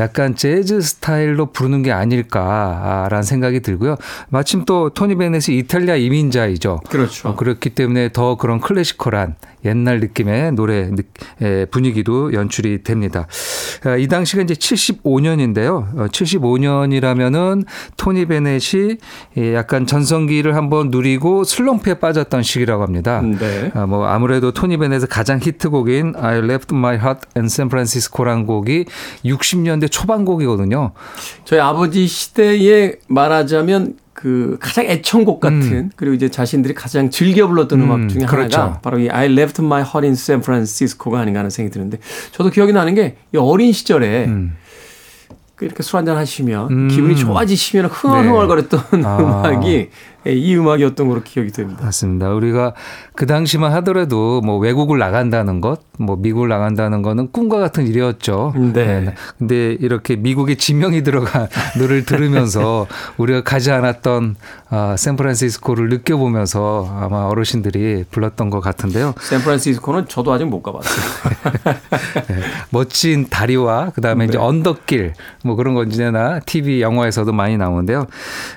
약간 0.00 0.34
재즈 0.34 0.80
스타일로 0.80 1.52
부르는 1.52 1.82
게 1.82 1.92
아닐까라는 1.92 3.22
생각이 3.22 3.60
들고요. 3.60 3.96
마침 4.28 4.64
또 4.64 4.90
토니 4.90 5.14
베넷이 5.14 5.56
이탈리아 5.58 5.94
이민자이죠. 5.94 6.80
그렇죠. 6.98 7.28
어, 7.30 7.36
그렇기 7.36 7.70
때문에 7.70 8.10
더 8.12 8.36
그런 8.36 8.60
클래시컬한 8.60 9.34
옛날 9.64 10.00
느낌의 10.00 10.52
노래 10.52 10.90
느- 10.90 11.66
분위기도 11.70 12.32
연출이 12.34 12.82
됩니다. 12.82 13.26
아, 13.84 13.96
이 13.96 14.06
당시가 14.08 14.42
이제 14.42 14.54
75년인데요. 14.54 16.08
75년이라면은 16.10 17.64
토니 17.96 18.26
베넷이 18.26 18.96
예, 19.38 19.54
약간 19.54 19.86
전성기를 19.86 20.54
한번 20.54 20.90
누리고 20.90 21.44
슬럼프에 21.44 21.94
빠졌던 21.94 22.42
시기라고 22.42 22.82
합니다. 22.82 23.20
네. 23.22 23.70
아, 23.74 23.86
뭐 23.86 24.06
아무래도 24.06 24.52
토니 24.52 24.76
베넷의 24.76 25.08
가장 25.08 25.40
히트곡인 25.42 26.14
I 26.16 26.38
Left 26.38 26.74
My 26.74 26.96
Heart 26.96 27.28
in 27.36 27.46
San 27.46 27.68
Francisco란 27.68 28.46
곡이 28.46 28.84
60년대 29.24 29.90
초반 29.90 30.24
곡이거든요. 30.24 30.92
저희 31.44 31.60
아버지 31.60 32.06
시대에 32.06 32.96
말하자면 33.08 33.94
그 34.14 34.56
가장 34.60 34.86
애청곡 34.86 35.40
같은 35.40 35.90
그리고 35.96 36.14
이제 36.14 36.28
자신들이 36.30 36.72
가장 36.72 37.10
즐겨 37.10 37.46
불렀던 37.46 37.80
음, 37.82 37.90
악 37.90 38.08
중에 38.08 38.24
그렇죠. 38.24 38.58
하나가 38.58 38.80
바로 38.80 38.98
이 39.00 39.10
I 39.10 39.26
Left 39.26 39.60
My 39.60 39.82
Heart 39.82 40.06
in 40.06 40.12
San 40.12 40.40
Francisco가 40.40 41.20
아닌가 41.20 41.40
하는 41.40 41.50
생각이 41.50 41.72
드는데 41.72 41.98
저도 42.32 42.50
기억이 42.50 42.72
나는 42.72 42.94
게 42.94 43.16
이 43.34 43.36
어린 43.36 43.72
시절에 43.72 44.30
그 45.56 45.64
이렇게 45.64 45.82
술 45.82 45.98
한잔 45.98 46.16
하시면 46.16 46.70
음. 46.70 46.88
기분이 46.88 47.16
좋아지시면 47.16 47.86
흥얼흥얼거렸던 47.86 48.80
아. 49.04 49.18
음악이 49.18 49.68
예, 49.72 49.90
이 50.26 50.56
음악이었던 50.56 51.08
걸로 51.08 51.22
기억이 51.22 51.50
됩니다. 51.50 51.84
맞습니다. 51.84 52.30
우리가 52.30 52.74
그 53.14 53.26
당시만 53.26 53.72
하더라도 53.74 54.40
뭐 54.40 54.58
외국을 54.58 54.98
나간다는 54.98 55.60
것, 55.60 55.80
뭐 55.98 56.16
미국을 56.16 56.48
나간다는 56.48 57.02
거는 57.02 57.30
꿈과 57.30 57.58
같은 57.58 57.86
일이었죠. 57.86 58.54
네. 58.72 59.14
근데 59.38 59.72
이렇게 59.72 60.16
미국에 60.16 60.54
지명이 60.54 61.02
들어간 61.02 61.48
노래를 61.78 62.04
들으면서 62.04 62.86
우리가 63.18 63.42
가지 63.42 63.70
않았던 63.70 64.36
아, 64.70 64.96
샌프란시스코를 64.96 65.88
느껴보면서 65.88 66.88
아마 66.98 67.26
어르신들이 67.26 68.04
불렀던 68.10 68.50
것 68.50 68.60
같은데요. 68.60 69.14
샌프란시스코는 69.20 70.08
저도 70.08 70.32
아직 70.32 70.46
못 70.46 70.62
가봤어요. 70.62 71.04
네, 72.28 72.36
멋진 72.70 73.28
다리와 73.28 73.90
그다음에 73.90 74.24
이제 74.24 74.38
네. 74.38 74.42
언덕길 74.44 75.12
뭐 75.44 75.54
그런 75.54 75.74
건 75.74 75.92
이제나 75.92 76.40
TV 76.40 76.80
영화에서도 76.80 77.30
많이 77.32 77.56
나오는데요. 77.56 78.06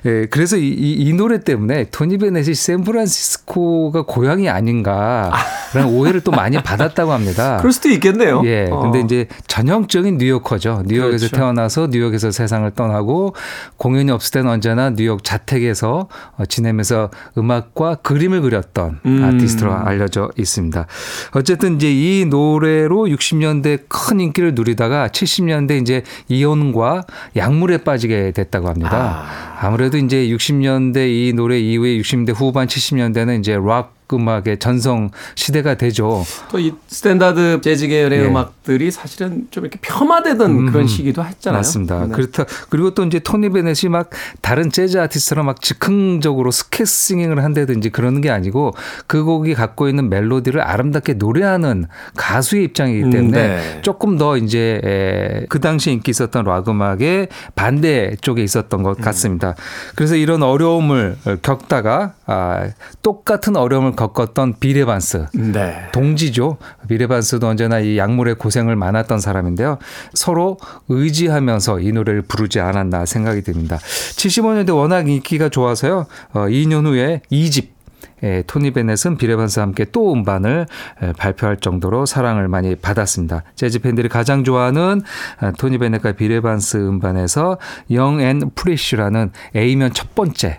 예, 0.06 0.26
그래서 0.28 0.58
이, 0.58 0.68
이, 0.70 0.94
이 0.94 1.14
노래 1.14 1.40
때 1.40 1.57
문에 1.58 1.86
토니 1.92 2.18
베넷이 2.18 2.54
샌프란시스코가 2.54 4.04
고향이 4.04 4.50
아닌가라는 4.50 5.88
오해를 5.92 6.22
또 6.22 6.32
많이 6.32 6.62
받았다고 6.62 7.12
합니다. 7.12 7.58
그럴 7.62 7.72
수도 7.72 7.90
있겠네요. 7.90 8.42
예. 8.46 8.68
어. 8.70 8.80
근데 8.80 9.02
이제 9.02 9.28
전형적인 9.48 10.18
뉴요커죠. 10.18 10.84
뉴욕에서 10.86 11.28
그렇죠. 11.28 11.36
태어나서 11.36 11.88
뉴욕에서 11.92 12.32
세상을 12.32 12.70
떠나고 12.72 13.36
공연이 13.78 14.12
없을 14.12 14.32
때는 14.32 14.50
언제나 14.50 14.90
뉴욕 14.92 15.24
자택에서 15.24 16.08
어, 16.38 16.46
지내면서 16.46 17.10
음악과 17.38 17.96
그림을 17.96 18.42
그렸던 18.42 19.00
음. 19.06 19.24
아티스트로 19.24 19.74
알려져 19.74 20.30
있습니다. 20.38 20.86
어쨌든 21.32 21.76
이제 21.76 21.92
이 21.92 22.26
노래로 22.26 23.06
60년대 23.06 23.84
큰 23.88 24.20
인기를 24.20 24.56
누리다가 24.56 25.08
70년대 25.10 25.82
이제 25.82 26.04
이혼과 26.28 27.06
약물에 27.36 27.80
빠지게 27.80 28.32
됐다고 28.32 28.68
합니다. 28.68 29.26
아무래도 29.60 29.98
이제 29.98 30.28
60년대 30.28 31.10
이 31.10 31.34
노래 31.34 31.47
이후에 31.56 31.98
60년대 31.98 32.34
후반 32.36 32.68
70년대는 32.68 33.40
이제 33.40 33.56
락 33.56 33.97
음악의 34.14 34.60
전성 34.60 35.10
시대가 35.36 35.76
되죠. 35.76 36.24
또 36.52 36.58
이 36.60 36.74
스탠다드 36.88 37.62
재즈 37.62 37.88
계열의 37.88 38.20
예. 38.20 38.26
음악들이 38.26 38.90
사실은 38.92 39.48
좀 39.52 39.64
이렇게 39.66 39.80
폄하되던 39.82 40.72
그런 40.72 40.88
시기도 40.88 41.24
했잖아요. 41.24 41.60
맞습니다. 41.60 42.08
네. 42.08 42.14
그렇다. 42.14 42.46
그리고 42.70 42.94
또 42.94 43.04
이제 43.06 43.20
토니 43.20 43.50
베넷이 43.50 43.90
막 43.90 44.10
다른 44.42 44.70
재즈 44.72 44.98
아티스트랑 45.00 45.46
막 45.46 45.62
즉흥적으로 45.62 46.52
scat 46.52 46.78
singing을 46.78 47.44
한다든지 47.44 47.90
그러는 47.90 48.22
게 48.22 48.30
아니고 48.32 48.74
그 49.06 49.24
곡이 49.24 49.54
갖고 49.54 49.88
있는 49.88 50.10
멜로디를 50.10 50.62
아름답게 50.62 51.14
노래하는 51.14 51.86
가수의 52.16 52.64
입장이기 52.66 53.10
때문에 53.10 53.22
음, 53.22 53.32
네. 53.32 53.82
조금 53.82 54.18
더 54.18 54.38
이제 54.38 54.82
에, 54.84 55.46
그 55.50 55.60
당시 55.60 55.92
인기 55.92 56.12
있었던 56.12 56.44
락 56.46 56.68
음악의 56.68 57.28
반대 57.56 58.16
쪽에 58.22 58.44
있었던 58.44 58.80
음. 58.80 58.84
것 58.84 59.00
같습니다. 59.00 59.56
그래서 59.96 60.16
이런 60.16 60.44
어려움을 60.44 61.18
겪다가 61.42 62.14
아, 62.26 62.68
똑같은 63.04 63.56
어려움을 63.56 63.96
겪었던 63.98 64.60
빌 64.60 64.80
에반스 64.80 65.26
네. 65.34 65.90
동지죠. 65.92 66.58
빌 66.88 67.03
에반스도 67.03 67.48
언제나 67.48 67.80
이 67.80 67.98
약물의 67.98 68.36
고생을 68.36 68.78
많았던 68.78 69.20
사람인데요. 69.20 69.78
서로 70.14 70.58
의지하면서 70.88 71.82
이 71.82 71.92
노래를 71.92 72.22
부르지 72.22 72.62
않았나 72.62 73.06
생각이 73.06 73.42
듭니다. 73.42 73.78
75년대 73.78 74.74
워낙 74.74 75.10
인기가 75.10 75.50
좋아서요. 75.50 76.06
어, 76.34 76.40
2년 76.48 76.86
후에 76.86 77.22
2집 77.30 77.78
예, 78.24 78.44
토니 78.48 78.72
베넷은 78.72 79.18
비레반스와 79.18 79.66
함께 79.66 79.86
또 79.92 80.12
음반을 80.14 80.66
에, 81.04 81.14
발표할 81.14 81.58
정도로 81.58 82.06
사랑을 82.06 82.48
많이 82.48 82.76
받았습니다. 82.76 83.44
재즈 83.56 83.80
팬들이 83.80 84.10
가장 84.10 84.44
좋아하는 84.44 85.02
아, 85.40 85.52
토니 85.52 85.78
베넷과 85.78 86.14
비레반스 86.14 86.78
음반에서 86.78 87.58
and 87.92 88.48
Fresh라는 88.58 89.32
A면 89.56 89.94
첫 89.94 90.16
번째 90.16 90.48
에, 90.48 90.58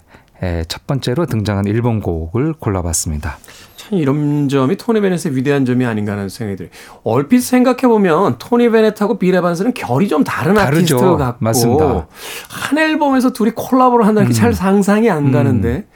첫 0.68 0.86
번째로 0.86 1.26
등장한 1.26 1.66
일본 1.66 2.00
곡을 2.00 2.54
골라봤습니다. 2.54 3.38
참 3.76 3.98
이런 3.98 4.48
점이 4.48 4.76
토니 4.76 5.00
베넷의 5.00 5.34
위대한 5.36 5.64
점이 5.64 5.84
아닌가 5.84 6.12
하는 6.12 6.28
생각이 6.28 6.56
들어요. 6.56 6.70
얼핏 7.04 7.40
생각해보면 7.40 8.36
토니 8.38 8.70
베넷하고 8.70 9.18
빌 9.18 9.34
에반스는 9.34 9.74
결이 9.74 10.08
좀 10.08 10.22
다른 10.24 10.54
다르죠. 10.54 10.96
아티스트 10.96 11.16
같고 11.16 11.36
맞습니다. 11.44 12.06
한 12.48 12.78
앨범에서 12.78 13.32
둘이 13.32 13.50
콜라보를 13.54 14.06
한다는 14.06 14.28
게잘 14.28 14.54
상상이 14.54 15.10
안 15.10 15.32
가는데 15.32 15.86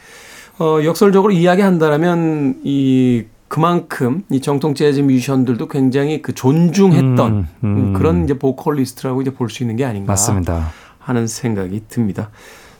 어, 0.59 0.81
역설적으로 0.85 1.33
이야기한다면 1.33 2.61
이 2.64 3.24
그만큼 3.48 4.24
이 4.31 4.40
정통 4.40 4.74
재즈 4.74 5.00
뮤지션들도 5.00 5.68
굉장히 5.68 6.22
그 6.22 6.35
존중했던 6.35 7.33
음, 7.33 7.48
음. 7.64 7.76
음, 7.76 7.92
그런 7.92 8.24
이제 8.24 8.38
보컬리스트라고 8.38 9.20
이제 9.22 9.31
볼 9.33 9.50
수 9.50 9.62
있는 9.62 9.76
게 9.76 9.85
아닌가 9.85 10.12
맞습니다. 10.12 10.70
하는 10.98 11.26
생각이 11.26 11.83
듭니다. 11.88 12.31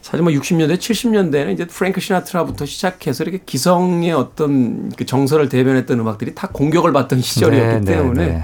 사실 0.03 0.21
뭐 0.21 0.33
60년대, 0.33 0.77
70년대는 0.77 1.53
이제 1.53 1.65
프랭크 1.65 2.01
시나트라부터 2.01 2.65
시작해서 2.65 3.23
이렇게 3.23 3.39
기성의 3.45 4.11
어떤 4.11 4.89
그 4.89 5.05
정서를 5.05 5.47
대변했던 5.47 5.97
음악들이 5.97 6.35
다 6.35 6.49
공격을 6.51 6.91
받던 6.91 7.21
시절이었기 7.21 7.73
네, 7.73 7.79
네, 7.79 7.85
때문에 7.85 8.27
네. 8.27 8.43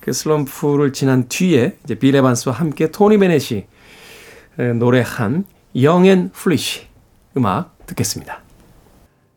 그 0.00 0.12
슬럼프를 0.12 0.92
지난 0.92 1.26
뒤에 1.26 1.78
이제 1.82 1.94
빌 1.94 2.14
에반스와 2.14 2.54
함께 2.54 2.90
토니 2.90 3.16
베넷이 3.18 3.64
에, 4.58 4.72
노래한 4.74 5.46
Young 5.80 6.11
and 6.11 6.30
Foolish 6.30 6.82
음악 7.38 7.78
듣겠습니다. 7.86 8.42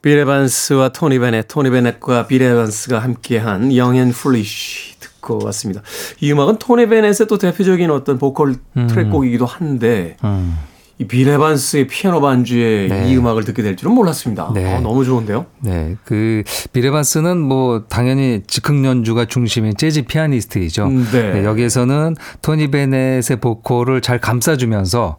빌 0.02 0.18
에반스와 0.18 0.90
토니 0.90 1.20
베넷, 1.20 1.48
토니 1.48 1.70
베넷과 1.70 2.28
빌 2.28 2.42
에반스가 2.42 3.00
함께한 3.00 3.74
Young 3.78 3.99
and 3.99 4.12
Foolish 4.12 5.00
듣고 5.00 5.46
왔습니다. 5.46 5.84
이 6.20 6.34
음악은 6.34 6.58
토니 6.58 6.90
베넷의 6.90 7.28
또 7.28 7.38
대표적인 7.38 7.90
어떤 7.92 8.20
보컬 8.20 8.56
트랙곡이기도 8.76 9.46
한데 9.46 10.18
음. 10.26 10.58
이 11.02 11.08
빌 11.08 11.28
에반스의 11.30 11.88
피아노 11.88 12.22
반주에 12.22 12.88
네. 12.88 13.10
이 13.10 13.18
음악을 13.18 13.44
듣게 13.44 13.64
될 13.64 13.76
줄은 13.76 13.94
몰랐습니다. 13.94 14.52
네. 14.54 14.76
아, 14.76 14.80
너무 14.80 15.04
좋은데요? 15.04 15.48
네, 15.62 15.96
그 16.06 16.44
비레반스는 16.74 17.38
뭐 17.40 17.86
당연히 17.90 18.44
즉흥 18.46 18.86
연주가 18.86 19.26
중심인 19.26 19.76
재즈 19.76 20.04
피아니스트이죠. 20.04 20.86
음, 20.86 21.08
네. 21.12 21.44
여기에서는 21.44 22.16
토니 22.44 22.70
베넷의 22.70 23.38
보컬을 23.42 24.02
잘 24.02 24.20
감싸주면서 24.20 25.18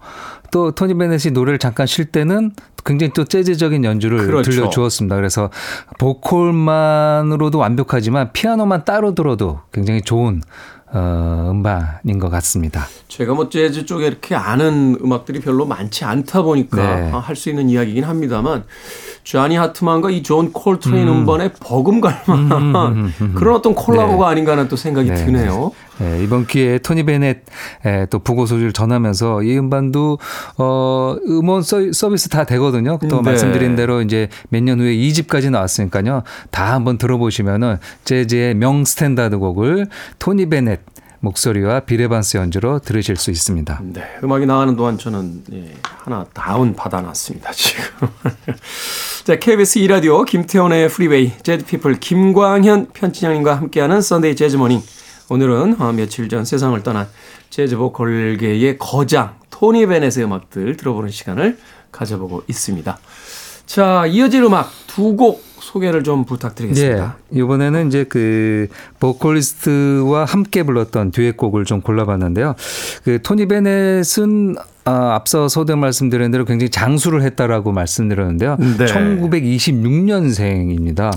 또 0.52 0.70
토니 0.70 0.94
베넷이 0.94 1.32
노래를 1.32 1.58
잠깐 1.58 1.86
쉴 1.86 2.04
때는 2.04 2.52
굉장히 2.84 3.12
또 3.12 3.24
재즈적인 3.24 3.84
연주를 3.84 4.24
그렇죠. 4.26 4.50
들려주었습니다. 4.50 5.16
그래서 5.16 5.50
보컬만으로도 5.98 7.58
완벽하지만 7.58 8.30
피아노만 8.32 8.84
따로 8.84 9.14
들어도 9.14 9.60
굉장히 9.72 10.02
좋은 10.02 10.42
어, 10.94 11.48
음반인 11.50 12.18
것 12.18 12.28
같습니다. 12.30 12.86
제가 13.08 13.32
뭐 13.34 13.48
재즈 13.48 13.86
쪽에 13.86 14.06
이렇게 14.06 14.34
아는 14.34 14.98
음악들이 15.02 15.40
별로 15.40 15.64
많지 15.64 16.04
않다 16.04 16.42
보니까 16.42 16.76
네. 16.96 17.10
할수 17.10 17.48
있는 17.48 17.70
이야기긴 17.70 18.04
합니다만 18.04 18.64
쟈니 19.24 19.56
하트만과 19.56 20.10
이 20.10 20.22
존 20.22 20.52
콜트레인 20.52 21.08
음. 21.08 21.26
반에 21.26 21.52
버금갈 21.60 22.22
만한 22.26 23.12
그런 23.34 23.56
어떤 23.56 23.74
콜라보가 23.74 24.28
아닌가 24.28 24.52
하는 24.52 24.68
또 24.68 24.76
생각이 24.76 25.08
네. 25.08 25.14
드네요. 25.24 25.72
네, 25.98 26.22
이번 26.22 26.46
기회에 26.46 26.78
토니 26.78 27.04
베넷 27.04 27.44
에, 27.84 28.06
또 28.06 28.18
부고 28.18 28.46
소식을 28.46 28.72
전하면서 28.72 29.42
이 29.42 29.56
음반도 29.58 30.18
어 30.58 31.16
음원 31.26 31.62
서, 31.62 31.92
서비스 31.92 32.28
다 32.28 32.44
되거든요. 32.44 32.98
또 33.08 33.16
네. 33.16 33.22
말씀드린 33.30 33.76
대로 33.76 34.00
이제 34.02 34.28
몇 34.48 34.62
년 34.62 34.80
후에 34.80 34.94
2집까지 34.94 35.50
나왔으니까요. 35.50 36.22
다 36.50 36.72
한번 36.72 36.98
들어보시면은 36.98 37.78
재즈의 38.04 38.54
명 38.54 38.84
스탠다드 38.84 39.38
곡을 39.38 39.86
토니 40.18 40.48
베넷 40.48 40.80
목소리와 41.20 41.80
빌 41.80 41.97
에반스 41.97 42.36
연주로 42.36 42.80
들으실 42.80 43.14
수 43.16 43.30
있습니다. 43.30 43.80
네, 43.92 44.02
음악이 44.24 44.44
나가는 44.46 44.74
동안 44.74 44.98
저는 44.98 45.44
예, 45.52 45.72
하나 45.84 46.24
다운 46.34 46.74
받아놨습니다 46.74 47.52
지금. 47.52 48.08
자, 49.24 49.36
KBS 49.38 49.78
2 49.78 49.86
라디오 49.86 50.24
김태훈의 50.24 50.88
프리웨이 50.88 51.32
재즈피플 51.44 52.00
김광현 52.00 52.88
편집장님과 52.92 53.54
함께하는 53.56 54.00
Sunday 54.00 54.34
Jazz 54.34 54.50
Morning. 54.50 54.82
오늘은 55.28 55.80
어, 55.80 55.92
며칠 55.92 56.28
전 56.28 56.44
세상을 56.44 56.80
떠난 56.82 57.06
재즈 57.50 57.76
보컬계의 57.76 58.78
거장 58.78 59.36
토니 59.50 59.86
베넷의 59.86 60.24
음악들 60.24 60.76
들어보는 60.76 61.10
시간을 61.10 61.58
가져보고 61.90 62.42
있습니다. 62.48 62.98
자, 63.66 64.06
이어질 64.06 64.42
음악 64.44 64.70
두 64.86 65.16
곡 65.16 65.42
소개를 65.62 66.02
좀 66.02 66.24
부탁드리겠습니다. 66.24 67.16
예. 67.34 67.38
이번에는 67.38 67.86
이제 67.86 68.04
그 68.08 68.66
보컬리스트와 68.98 70.24
함께 70.24 70.64
불렀던 70.64 71.12
듀엣곡을 71.12 71.64
좀 71.64 71.80
골라봤는데요. 71.80 72.56
그 73.04 73.22
토니 73.22 73.46
베넷은 73.46 74.56
아, 74.84 75.14
앞서 75.14 75.46
서두 75.48 75.76
말씀드린 75.76 76.32
대로 76.32 76.44
굉장히 76.44 76.68
장수를 76.70 77.22
했다라고 77.22 77.70
말씀드렸는데요. 77.72 78.56
네. 78.58 78.86
1926년생입니다. 78.86 81.12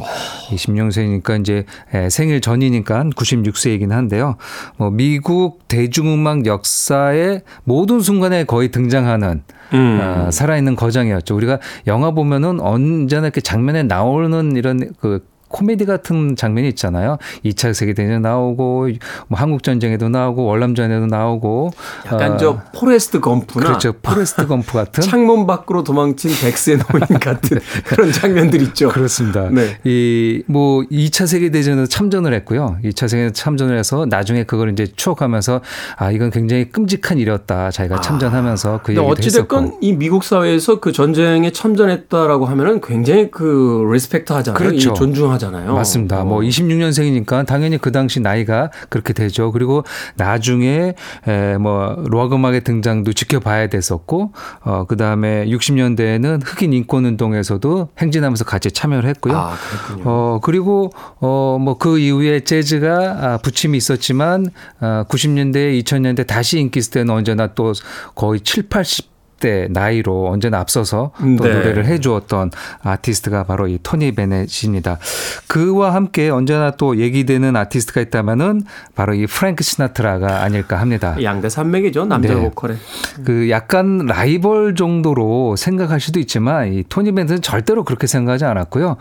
26년생이니까 0.50 1.40
이제 1.40 1.66
예, 1.94 2.10
생일 2.10 2.42
전이니까 2.42 3.06
96세이긴 3.16 3.90
한데요. 3.90 4.36
뭐 4.78 4.92
미국 4.92 5.68
대중음악 5.68 6.46
역사의 6.46 7.42
모든 7.64 8.02
순간에 8.02 8.44
거의 8.44 8.70
등장하는 8.70 9.42
음. 9.74 10.00
아, 10.02 10.30
살아있는 10.30 10.76
거장이었죠. 10.76 11.36
우리가 11.36 11.58
영화 11.88 12.12
보면은 12.12 12.60
언제나 12.60 13.24
이렇게 13.24 13.42
장면에 13.42 13.82
나오는 13.84 14.56
이런 14.56 14.92
그 15.00 15.26
코미디 15.48 15.86
같은 15.86 16.36
장면이 16.36 16.68
있잖아요. 16.70 17.18
2차 17.44 17.74
세계대전 17.74 18.22
나오고 18.22 18.90
뭐 19.28 19.40
한국 19.40 19.64
전쟁에도 19.64 20.10
나오고 20.10 20.46
월남전에도 20.46 21.06
나오고 21.08 21.72
약간 22.08 22.34
어, 22.34 22.38
저 22.38 22.62
포레스트 22.74 23.20
검프나 23.20 23.66
그렇죠. 23.66 23.94
포레스트 24.02 24.46
검프 24.48 24.74
같은 24.74 25.02
창문 25.04 25.48
밖으로 25.48 25.84
도망친 25.84 26.32
백세 26.42 26.78
노인 26.78 27.06
같은 27.20 27.60
그런 27.86 28.12
장면들 28.12 28.62
있죠. 28.64 28.90
그렇습니다. 28.90 29.50
네. 29.50 29.78
이 29.84 30.04
뭐 30.04 30.84
2차 30.92 31.28
세계 31.28 31.50
대전에도 31.52 31.88
참전을 31.88 32.34
했고요. 32.34 32.78
2차 32.84 33.08
세계 33.08 33.32
참전을 33.32 33.78
해서 33.78 34.06
나중에 34.06 34.44
그걸 34.44 34.72
이제 34.72 34.88
추억하면서 34.96 35.62
아 35.98 36.12
이건 36.12 36.32
굉장히 36.32 36.70
끔찍한 36.70 37.18
일이었다. 37.18 37.72
자기가 37.72 38.02
참전하면서 38.02 38.80
그 38.84 38.94
근데 38.94 39.02
얘기도 39.02 39.12
어찌 39.12 39.30
됐건 39.32 39.64
했었고. 39.64 39.80
이 39.82 39.94
미국 39.94 40.24
사회에서 40.24 40.80
그 40.80 40.92
전쟁에 40.92 41.52
참전했다라고 41.52 42.46
하면은 42.46 42.82
굉장히 42.82 43.30
그 43.32 43.88
respect 43.92 44.34
하잖아요. 44.34 44.58
그렇죠. 44.58 44.92
이 44.92 44.94
존중하잖아요. 44.94 45.45
맞습니다. 45.74 46.22
어. 46.22 46.26
뭐 46.26 46.40
26년생이니까 46.40 47.46
당연히 47.46 47.78
그 47.78 47.92
당시 47.92 48.20
나이가 48.20 48.72
그렇게 48.90 49.14
되죠. 49.14 49.52
그리고 49.52 49.84
나중에 50.16 50.94
에뭐 51.28 52.06
락 52.12 52.34
음악의 52.34 52.62
등장도 52.64 53.14
지켜봐야 53.14 53.68
됐었고 53.68 54.32
어 54.62 54.86
그다음에 54.86 55.46
60년대에는 55.48 56.42
흑인 56.44 56.74
인권 56.74 57.06
운동에서도 57.06 57.90
행진하면서 57.98 58.46
같이 58.46 58.72
참여를 58.72 59.10
했고요. 59.10 59.36
아. 59.36 59.56
어 60.04 60.40
그리고 60.42 60.92
어뭐 61.20 61.78
그 61.78 62.00
이후에 62.00 62.42
재즈가 62.42 63.18
아, 63.22 63.38
부침이 63.38 63.78
있었지만 63.78 64.48
아, 64.80 65.06
90년대, 65.10 65.82
2000년대 65.84 66.28
다시 66.28 66.60
인기 66.60 66.80
있을 66.80 66.92
때는 66.92 67.14
언제나 67.14 67.48
또 67.54 67.74
거의 68.16 68.40
7, 68.42 68.70
80 68.70 69.15
대 69.40 69.68
나이로 69.70 70.30
언제나 70.30 70.60
앞서서 70.60 71.12
또 71.20 71.44
네. 71.44 71.54
노래를 71.54 71.86
해주었던 71.86 72.52
아티스트가 72.84 73.44
바로 73.44 73.68
이 73.68 73.80
토니 73.82 74.14
베넷입니다. 74.14 75.00
그와 75.48 75.94
함께 75.94 76.30
언제나 76.30 76.72
또 76.72 76.98
얘기되는 76.98 77.56
아티스트가 77.56 78.02
있다면은 78.02 78.64
바로 78.96 79.14
이 79.14 79.26
프랭크 79.28 79.64
시나트라가 79.64 80.44
아닐까 80.44 80.80
합니다. 80.80 81.18
양대 81.22 81.50
산맥이죠. 81.50 82.06
남자 82.06 82.34
네. 82.34 82.42
보컬에. 82.42 82.76
그 83.24 83.50
약간 83.50 84.06
라이벌 84.06 84.76
정도로 84.76 85.56
생각할 85.56 86.00
수도 86.00 86.20
있지만 86.20 86.74
이 86.74 86.84
토니 86.88 87.12
베넷은 87.14 87.42
절대로 87.42 87.84
그렇게 87.84 88.08
생각하지 88.08 88.46
않았고요. 88.46 88.98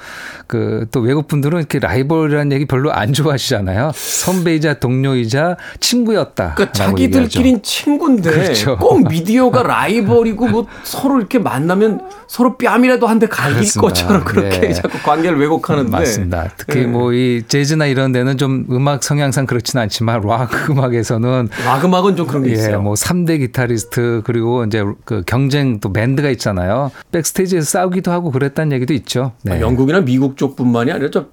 그 0.47 0.85
또 0.91 1.01
외국 1.01 1.27
분들은 1.27 1.59
이렇게 1.59 1.79
라이벌이라는 1.79 2.53
얘기 2.53 2.67
별로 2.67 2.93
안 2.93 3.13
좋아하시잖아요. 3.13 3.93
선배이자 3.95 4.75
동료이자 4.75 5.57
친구였다. 5.81 6.55
그러니까 6.55 6.73
자기들끼린 6.73 7.63
친구인데 7.63 8.31
그렇죠. 8.31 8.77
꼭 8.77 9.09
미디어가 9.09 9.63
라이벌 9.63 10.24
이고 10.27 10.49
뭐 10.49 10.67
서로 10.83 11.19
이렇게 11.19 11.39
만나면 11.39 12.01
서로 12.27 12.57
뺨이라도 12.57 13.07
한 13.07 13.19
대 13.19 13.27
갈길 13.27 13.55
그렇습니다. 13.55 13.81
것처럼 13.81 14.25
그렇게 14.25 14.69
예. 14.69 14.73
자꾸 14.73 14.99
관계를 15.03 15.39
왜곡하는데 15.39 15.91
맞습니다. 15.91 16.51
특히 16.57 16.81
예. 16.81 16.87
뭐이 16.87 17.43
재즈나 17.49 17.87
이런 17.87 18.13
데는 18.13 18.37
좀 18.39 18.67
음악 18.71 19.03
성향상 19.05 19.47
그렇지는 19.47 19.83
않지만 19.85 20.21
락 20.23 20.51
음악에서는 20.71 21.49
락 21.65 21.85
음악은 21.85 22.17
좀 22.17 22.27
그런 22.27 22.43
게 22.43 22.51
예, 22.51 22.55
있어요. 22.55 22.83
뭐 22.83 22.95
3대 22.95 23.39
기타리스트 23.39 24.23
그리고 24.25 24.65
이제 24.65 24.85
그 25.05 25.23
경쟁 25.27 25.79
또 25.81 25.93
밴드가 25.93 26.29
있잖아요. 26.31 26.91
백스테이지에서 27.13 27.65
싸우기도 27.67 28.11
하고 28.11 28.31
그랬다는 28.31 28.73
얘기도 28.73 28.95
있죠. 28.95 29.33
네. 29.43 29.53
아, 29.55 29.61
영국이나 29.61 30.01
미국 30.01 30.37
쪽뿐만이 30.37 30.91
아니라 30.93 31.11
저, 31.13 31.27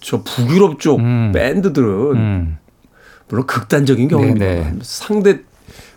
저 0.00 0.22
북유럽 0.22 0.78
쪽 0.80 0.98
음. 1.00 1.32
밴드들은 1.34 1.88
음. 2.16 2.58
물론 3.28 3.46
극단적인 3.46 4.08
경우입니다. 4.08 4.46
네네. 4.46 4.72
상대 4.82 5.40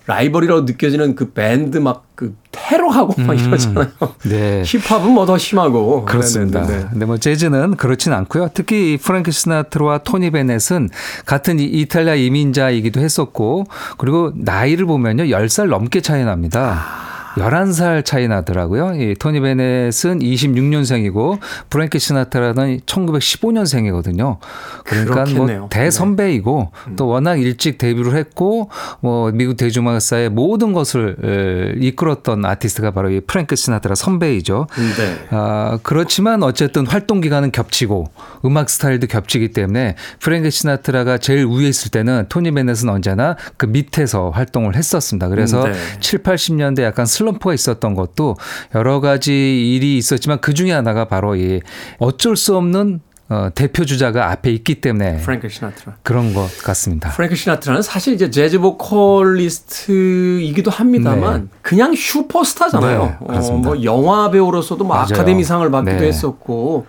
라이벌이라고 0.09 0.61
느껴지는 0.61 1.15
그 1.15 1.31
밴드 1.31 1.77
막 1.77 2.09
그 2.19 2.35
테러하고 2.51 3.13
막 3.21 3.33
이러잖아요. 3.39 3.87
네. 4.25 4.61
힙합은 4.65 5.09
뭐 5.11 5.25
더 5.25 5.37
심하고 5.37 6.03
그렇습니다. 6.03 6.65
네, 6.65 6.67
네, 6.67 6.77
네. 6.79 6.87
근데 6.89 7.05
뭐 7.05 7.17
재즈는 7.17 7.77
그렇진 7.77 8.11
않고요. 8.11 8.49
특히 8.53 8.91
이 8.93 8.97
프랭크 8.97 9.31
시나트라와 9.31 9.99
토니 9.99 10.31
베넷은 10.31 10.89
같은 11.25 11.59
이 11.59 11.63
이탈리아 11.63 12.15
이민자이기도 12.15 12.99
했었고 12.99 13.67
그리고 13.97 14.33
나이를 14.35 14.85
보면요. 14.85 15.25
10살 15.25 15.69
넘게 15.69 16.01
차이 16.01 16.25
납니다. 16.25 17.08
11살 17.35 18.03
차이 18.05 18.27
나더라고요. 18.27 18.95
이 18.95 19.15
토니 19.15 19.39
베넷은 19.39 20.19
26년생이고 20.19 21.39
프랭크 21.69 21.99
시나트라는 21.99 22.81
1915년생이거든요. 22.85 24.37
그러니까 24.83 25.13
그렇겠네요. 25.13 25.45
네. 25.45 25.57
뭐 25.59 25.69
대선배이고 25.69 26.71
또 26.95 27.07
워낙 27.07 27.37
일찍 27.37 27.77
데뷔를 27.77 28.15
했고 28.15 28.69
뭐 28.99 29.31
미국 29.31 29.57
대중음악사의 29.57 30.29
모든 30.29 30.73
것을 30.73 31.15
에, 31.23 31.85
이끌었던 31.85 32.45
아티스트가 32.45 32.91
바로 32.91 33.09
이 33.09 33.19
프랭크 33.21 33.55
시나트라 33.55 33.95
선배이죠. 33.95 34.67
네. 34.97 35.27
아, 35.31 35.79
그렇지만 35.83 36.43
어쨌든 36.43 36.85
활동 36.85 37.21
기간은 37.21 37.51
겹치고 37.51 38.09
음악 38.45 38.69
스타일도 38.69 39.07
겹치기 39.07 39.49
때문에 39.49 39.95
프랭크 40.19 40.49
시나트라가 40.49 41.17
제일 41.17 41.45
위에 41.45 41.67
있을 41.67 41.91
때는 41.91 42.25
토니 42.29 42.51
베넷은 42.51 42.89
언제나 42.89 43.35
그 43.57 43.65
밑에서 43.65 44.29
활동을 44.31 44.75
했었습니다. 44.75 45.27
그래서 45.29 45.63
네. 45.63 45.73
7, 45.99 46.23
80년대 46.23 46.81
약간 46.81 47.05
슬럼프가 47.05 47.53
있었던 47.53 47.95
것도 47.95 48.35
여러 48.75 48.99
가지 48.99 49.73
일이 49.75 49.97
있었지만 49.97 50.39
그 50.41 50.53
중에 50.53 50.71
하나가 50.71 51.05
바로 51.05 51.35
이 51.35 51.61
어쩔 51.99 52.35
수 52.35 52.55
없는 52.55 53.01
어, 53.31 53.49
대표 53.53 53.85
주자가 53.85 54.31
앞에 54.31 54.49
있기 54.51 54.81
때문에 54.81 55.17
프랭크 55.17 55.49
시나트라. 55.49 55.97
그런 56.01 56.33
것 56.33 56.47
같습니다. 56.63 57.11
프랭크 57.11 57.35
시나트라는 57.35 57.83
사실 57.83 58.15
이제 58.15 58.31
재즈 58.31 58.57
보컬리스트이기도 58.59 60.71
합니다만 60.71 61.41
네. 61.41 61.47
그냥 61.61 61.93
슈퍼스타잖아요. 61.93 63.17
네. 63.29 63.37
어, 63.37 63.51
뭐 63.51 63.83
영화 63.83 64.31
배우로서도 64.31 64.83
뭐. 64.83 64.95
아카데미상을 64.95 65.69
받기도 65.69 65.99
네. 65.99 66.07
했었고 66.07 66.87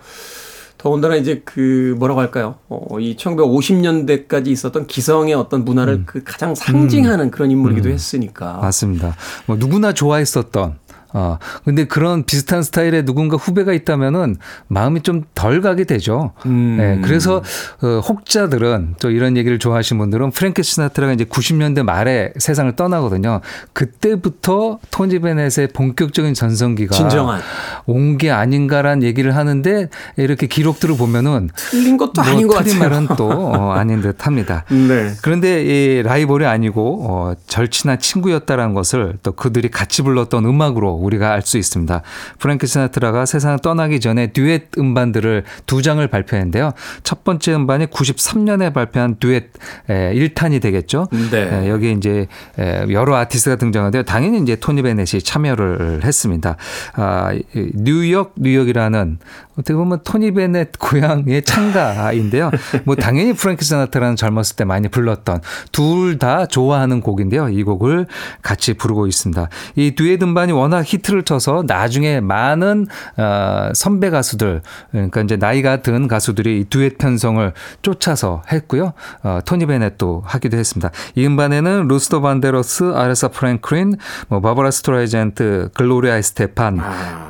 더군다나 0.81 1.15
이제 1.15 1.43
그 1.45 1.95
뭐라고 1.99 2.21
할까요? 2.21 2.55
어, 2.67 2.99
이 2.99 3.15
1950년대까지 3.15 4.47
있었던 4.47 4.87
기성의 4.87 5.35
어떤 5.35 5.63
문화를 5.63 6.03
그 6.07 6.23
가장 6.23 6.55
상징하는 6.55 7.29
그런 7.29 7.51
인물이기도 7.51 7.89
했으니까. 7.89 8.55
음. 8.55 8.61
맞습니다. 8.61 9.15
뭐 9.45 9.57
누구나 9.57 9.93
좋아했었던 9.93 10.79
어, 11.13 11.37
근데 11.65 11.85
그런 11.85 12.23
비슷한 12.23 12.63
스타일의 12.63 13.05
누군가 13.05 13.37
후배가 13.37 13.73
있다면은 13.73 14.37
마음이 14.67 15.01
좀 15.01 15.23
덜 15.35 15.61
가게 15.61 15.83
되죠. 15.85 16.33
음. 16.45 16.77
네, 16.77 16.99
그래서 17.03 17.41
어, 17.81 17.99
혹자들은 18.07 18.95
또 18.99 19.09
이런 19.09 19.37
얘기를 19.37 19.57
좋아하시는 19.59 19.97
분들은 19.99 20.31
프랭크 20.31 20.61
시나트라가 20.63 21.13
이제 21.13 21.23
90년대 21.23 21.83
말에 21.83 22.31
세상을 22.37 22.75
떠나거든요. 22.75 23.41
그때부터 23.73 24.79
토니 24.91 25.19
베넷의 25.19 25.69
본격적인 25.69 26.33
전성기가 26.33 26.95
진정한. 26.95 27.41
온 27.85 28.11
게 28.17 28.29
아닌가라는 28.29 29.03
얘기를 29.03 29.35
하는데 29.35 29.89
이렇게 30.17 30.45
기록들을 30.45 30.97
보면은 30.97 31.49
틀린 31.55 31.97
것도 31.97 32.21
뭐 32.21 32.23
아닌 32.23 32.47
것 32.47 32.61
틀린 32.63 32.79
같아요. 32.79 32.89
말은 33.01 33.15
또 33.15 33.29
어, 33.31 33.71
아닌 33.71 34.01
듯합니다. 34.01 34.65
네. 34.69 35.13
그런데 35.23 35.63
이 35.63 36.03
라이벌이 36.03 36.45
아니고 36.45 37.05
어, 37.07 37.33
절친한 37.47 37.99
친구였다라는 37.99 38.73
것을 38.73 39.17
또 39.23 39.31
그들이 39.31 39.69
같이 39.71 40.01
불렀던 40.01 40.45
음악으로 40.45 41.00
우리가 41.03 41.31
알 41.33 41.41
수 41.41 41.57
있습니다. 41.57 42.01
프랭크 42.37 42.67
시나트라가 42.67 43.25
세상을 43.25 43.59
떠나기 43.59 43.99
전에 43.99 44.27
듀엣 44.27 44.77
음반들을 44.77 45.43
두 45.65 45.81
장을 45.81 46.05
발표했는데요. 46.07 46.71
첫 47.03 47.23
번째 47.23 47.55
음반이 47.55 47.87
93년에 47.87 48.71
발표한 48.73 49.15
듀엣 49.19 49.49
에, 49.89 50.13
1탄이 50.13 50.61
되겠죠. 50.61 51.07
네. 51.31 51.63
에, 51.65 51.69
여기에 51.69 51.91
이제 51.93 52.27
에, 52.59 52.85
여러 52.91 53.15
아티스트가 53.15 53.55
등장하는데요. 53.55 54.03
당연히 54.03 54.39
이제 54.39 54.55
토니 54.55 54.83
베넷이 54.83 55.21
참여를 55.21 56.01
했습니다. 56.03 56.57
아, 56.93 57.31
이 57.33 57.43
뉴욕 57.73 58.33
뉴욕이라는 58.37 59.17
어떻게 59.57 59.73
보면 59.73 60.01
토니 60.03 60.31
베넷 60.33 60.77
고향의 60.79 61.41
찬가인데요. 61.43 62.51
뭐 62.85 62.95
당연히 62.95 63.33
프랭크 63.33 63.65
시나트라는 63.65 64.15
젊었을 64.15 64.55
때 64.55 64.63
많이 64.63 64.87
불렀던 64.87 65.41
둘 65.71 66.11
다 66.21 66.45
좋아하는 66.45 67.01
곡인데요. 67.01 67.49
이 67.49 67.63
곡을 67.63 68.05
같이 68.43 68.73
부르고 68.75 69.07
있습니다. 69.07 69.49
이 69.75 69.95
듀엣 69.95 70.21
음반이 70.21 70.51
워낙 70.51 70.90
히트를 70.91 71.23
쳐서 71.23 71.63
나중에 71.65 72.19
많은 72.19 72.87
어, 73.17 73.69
선배 73.73 74.09
가수들 74.09 74.61
그러니까 74.91 75.21
이제 75.21 75.37
나이가 75.37 75.81
든 75.81 76.07
가수들이 76.07 76.61
이 76.61 76.63
듀엣 76.65 76.97
편성을 76.97 77.53
쫓아서 77.81 78.41
했고요. 78.51 78.93
어, 79.23 79.39
토니 79.45 79.65
베넷도 79.65 80.23
하기도 80.25 80.57
했습니다. 80.57 80.91
이 81.15 81.25
음반에는 81.25 81.87
루더 81.87 82.21
밴드로스, 82.21 82.93
아레사 82.95 83.29
프랭클린, 83.29 83.95
뭐 84.27 84.41
바브라 84.41 84.71
스트라이샌드, 84.71 85.69
글로리아 85.73 86.15
에스테판, 86.17 86.81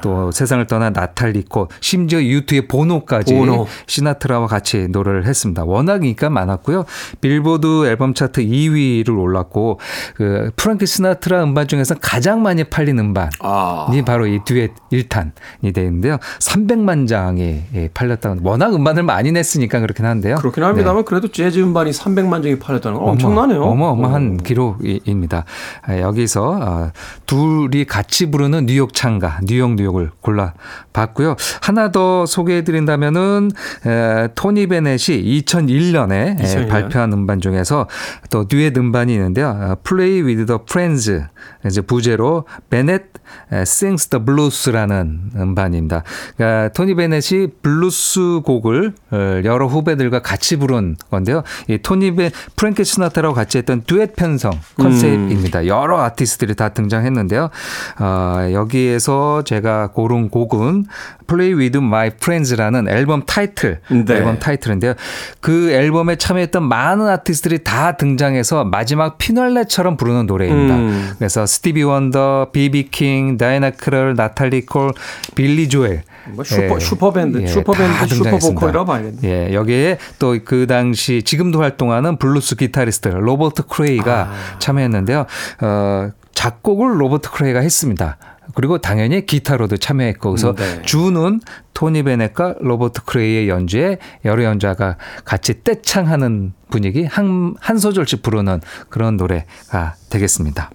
또 0.02 0.32
세상을 0.32 0.66
떠난 0.68 0.94
나탈리 0.94 1.44
콜, 1.50 1.68
심지어 1.80 2.20
U2의 2.20 2.68
보노까지 2.68 3.34
보노. 3.34 3.68
시나트라와 3.88 4.48
같이 4.48 4.88
노래를 4.90 5.26
했습니다. 5.26 5.64
워낙 5.64 6.04
인기가 6.04 6.30
많았고요. 6.30 6.86
빌보드 7.22 7.86
앨범 7.88 8.14
차트 8.14 8.42
2위를 8.42 9.18
올랐고 9.20 9.80
그 10.16 10.52
프랭크 10.56 10.86
시나트라 10.86 11.44
음반 11.44 11.68
중에서 11.68 11.96
가장 12.02 12.42
많이 12.42 12.64
팔린 12.64 13.00
음반이 13.00 13.30
아. 13.52 14.04
바로 14.06 14.28
이 14.28 14.40
듀엣 14.46 14.72
1탄이 14.92 15.74
되는데요. 15.74 16.18
300만 16.40 17.08
장이 17.08 17.62
예, 17.76 17.90
팔렸다고 17.94 18.40
워낙 18.44 18.74
음반을 18.74 19.04
많이 19.04 19.32
냈으니까 19.32 19.80
그렇긴 19.80 20.06
한데요. 20.06 20.36
그렇긴 20.36 20.64
합니다만 20.64 21.06
그래도 21.06 21.28
재즈 21.30 21.60
음반이 21.60 21.92
300만 21.92 22.44
장이 22.44 22.60
팔렸다는 22.60 22.98
건 22.98 23.10
엄청나네요. 23.10 23.62
어마어마한 23.62 24.38
어. 24.40 24.44
기록입니다. 24.44 25.46
아, 25.84 26.00
여기서 26.00 26.60
아, 26.62 26.92
둘이 27.26 27.86
같이 27.86 28.32
부르는 28.32 28.66
뉴욕 28.66 28.94
찬가, 28.94 29.40
뉴욕 29.44 29.76
뉴욕을 29.76 30.12
골라 30.22 30.54
봤고요. 30.94 31.36
하나 31.62 31.92
더 31.92 32.26
소개해 32.26 32.64
드린다면은 32.64 33.52
에, 33.86 34.28
토니 34.36 34.68
베넷이 34.68 35.42
2001년에 35.42 36.40
2001년. 36.40 36.70
발표한 36.70 37.14
음반 37.14 37.42
중에서 37.42 37.88
또 38.30 38.48
듀엣 38.48 38.78
음반이 38.78 39.14
있는데요. 39.14 39.48
아, 39.50 39.76
Play 39.84 40.22
with 40.24 40.46
the 40.46 40.60
Friends 40.70 41.24
이제 41.66 41.82
부제로 41.82 42.46
베넷 42.70 43.02
에, 43.02 43.06
Sings 43.52 44.08
the 44.08 44.24
Blues라는 44.24 45.32
음반입니다. 45.36 46.04
그러니까 46.38 46.70
토니 46.74 46.96
베넷이 46.96 47.48
블루스 47.62 48.42
곡을 48.44 48.94
어, 49.12 49.42
여러 49.44 49.68
후배들과 49.68 50.22
같이 50.22 50.58
부른 50.58 50.98
건데요. 51.10 51.44
이 51.68 51.78
토니 51.78 52.16
베 52.16 52.32
프랭크 52.56 52.84
시나트라하고 52.84 53.34
같이 53.34 53.58
했던 53.58 53.84
듀엣 53.86 54.16
편성 54.16 54.52
컨셉입니다. 54.78 55.68
여러 55.68 56.02
아티스트들이 56.02 56.56
다 56.56 56.70
등장했는데요. 56.70 57.50
어, 58.00 58.50
여기에서 58.52 59.44
제가 59.44 59.88
고른 59.88 60.30
곡은 60.30 60.86
Play 61.32 61.54
with 61.58 61.78
My 61.78 62.08
Friends라는 62.08 62.90
앨범 62.90 63.24
타이틀, 63.26 63.80
네. 63.90 64.16
앨범 64.16 64.38
타이틀인데요. 64.40 64.96
그 65.40 65.72
앨범에 65.72 66.18
참여했던 66.18 66.64
많은 66.64 67.08
아티스트들이 67.08 67.64
다 67.64 67.94
등장해서 67.94 68.66
마지막 68.66 69.18
피날레처럼 69.18 69.96
부르는 69.96 70.26
노래입니다. 70.26 70.76
음. 70.76 71.12
그래서 71.18 71.46
스티비 71.46 71.84
원더, 71.84 72.50
비비 72.52 72.90
킹, 72.92 73.38
다이애나 73.38 73.70
크롤, 73.72 74.16
나탈리 74.16 74.66
콜, 74.66 74.92
빌리 75.36 75.70
조엘. 75.70 76.04
뭐 76.34 76.44
슈퍼- 76.44 76.78
슈퍼밴드, 76.80 77.48
슈퍼밴드, 77.48 77.94
다 77.94 78.06
등장했습니다. 78.06 78.40
슈퍼보컬이라고 78.40 78.86
봐야겠네. 78.86 79.18
예, 79.24 79.54
여기에 79.54 79.98
또 80.20 80.36
그 80.44 80.68
당시 80.68 81.24
지금도 81.24 81.62
활동하는 81.62 82.18
블루스 82.18 82.56
기타리스트 82.58 83.08
로버트 83.08 83.64
크레이가 83.68 84.30
아. 84.32 84.60
참여했는데요. 84.60 85.26
어, 85.62 86.10
작곡을 86.34 87.00
로버트 87.00 87.32
크레이가 87.32 87.60
했습니다. 87.62 88.18
그리고 88.56 88.78
당연히 88.78 89.26
기타로도 89.26 89.78
참여했고 89.78 90.32
그래서 90.32 90.52
음, 90.52 90.56
네. 90.56 90.82
주는 90.84 91.40
토니 91.74 92.04
베넷과 92.04 92.56
로버트 92.60 93.04
크레이의 93.06 93.50
연주에 93.50 93.98
여러 94.26 94.44
연주자가 94.44 94.98
같이 95.26 95.64
떼창하는 95.64 96.54
분위기 96.70 97.04
한, 97.06 97.56
한 97.60 97.78
소절씩 97.78 98.22
부르는 98.22 98.62
그런 98.90 99.18
노래가 99.18 99.96
되겠습니다. 100.10 100.72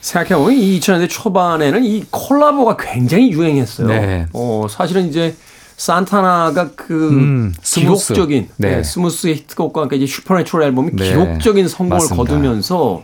생각해보면 0.00 0.54
2000년대 0.58 1.08
초반에는 1.10 1.84
이 1.84 2.04
콜라보가 2.10 2.76
굉장히 2.78 3.30
유행했어요. 3.32 3.88
네. 3.88 4.26
어, 4.32 4.66
사실은 4.68 5.08
이제 5.08 5.34
산타나가 5.76 6.72
그 6.76 7.08
음, 7.10 7.54
Smooth. 7.62 8.12
기록적인 8.12 8.48
네. 8.58 8.76
네, 8.76 8.82
Smooth의 8.82 9.36
히트곡과 9.36 9.82
함께 9.82 9.96
이제 9.96 10.06
Supernatural 10.06 10.66
앨범이 10.66 10.90
네. 10.92 11.08
기록적인 11.08 11.68
성공을 11.68 11.96
맞습니다. 11.96 12.16
거두면서 12.16 13.02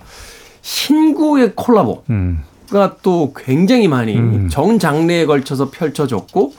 신구의 0.61 1.53
콜라보가 1.55 2.87
음. 2.87 2.91
또 3.03 3.33
굉장히 3.37 3.89
많이 3.89 4.49
전 4.51 4.79
장르에 4.79 5.27
걸쳐서 5.27 5.71
펼쳐졌고 5.71 6.53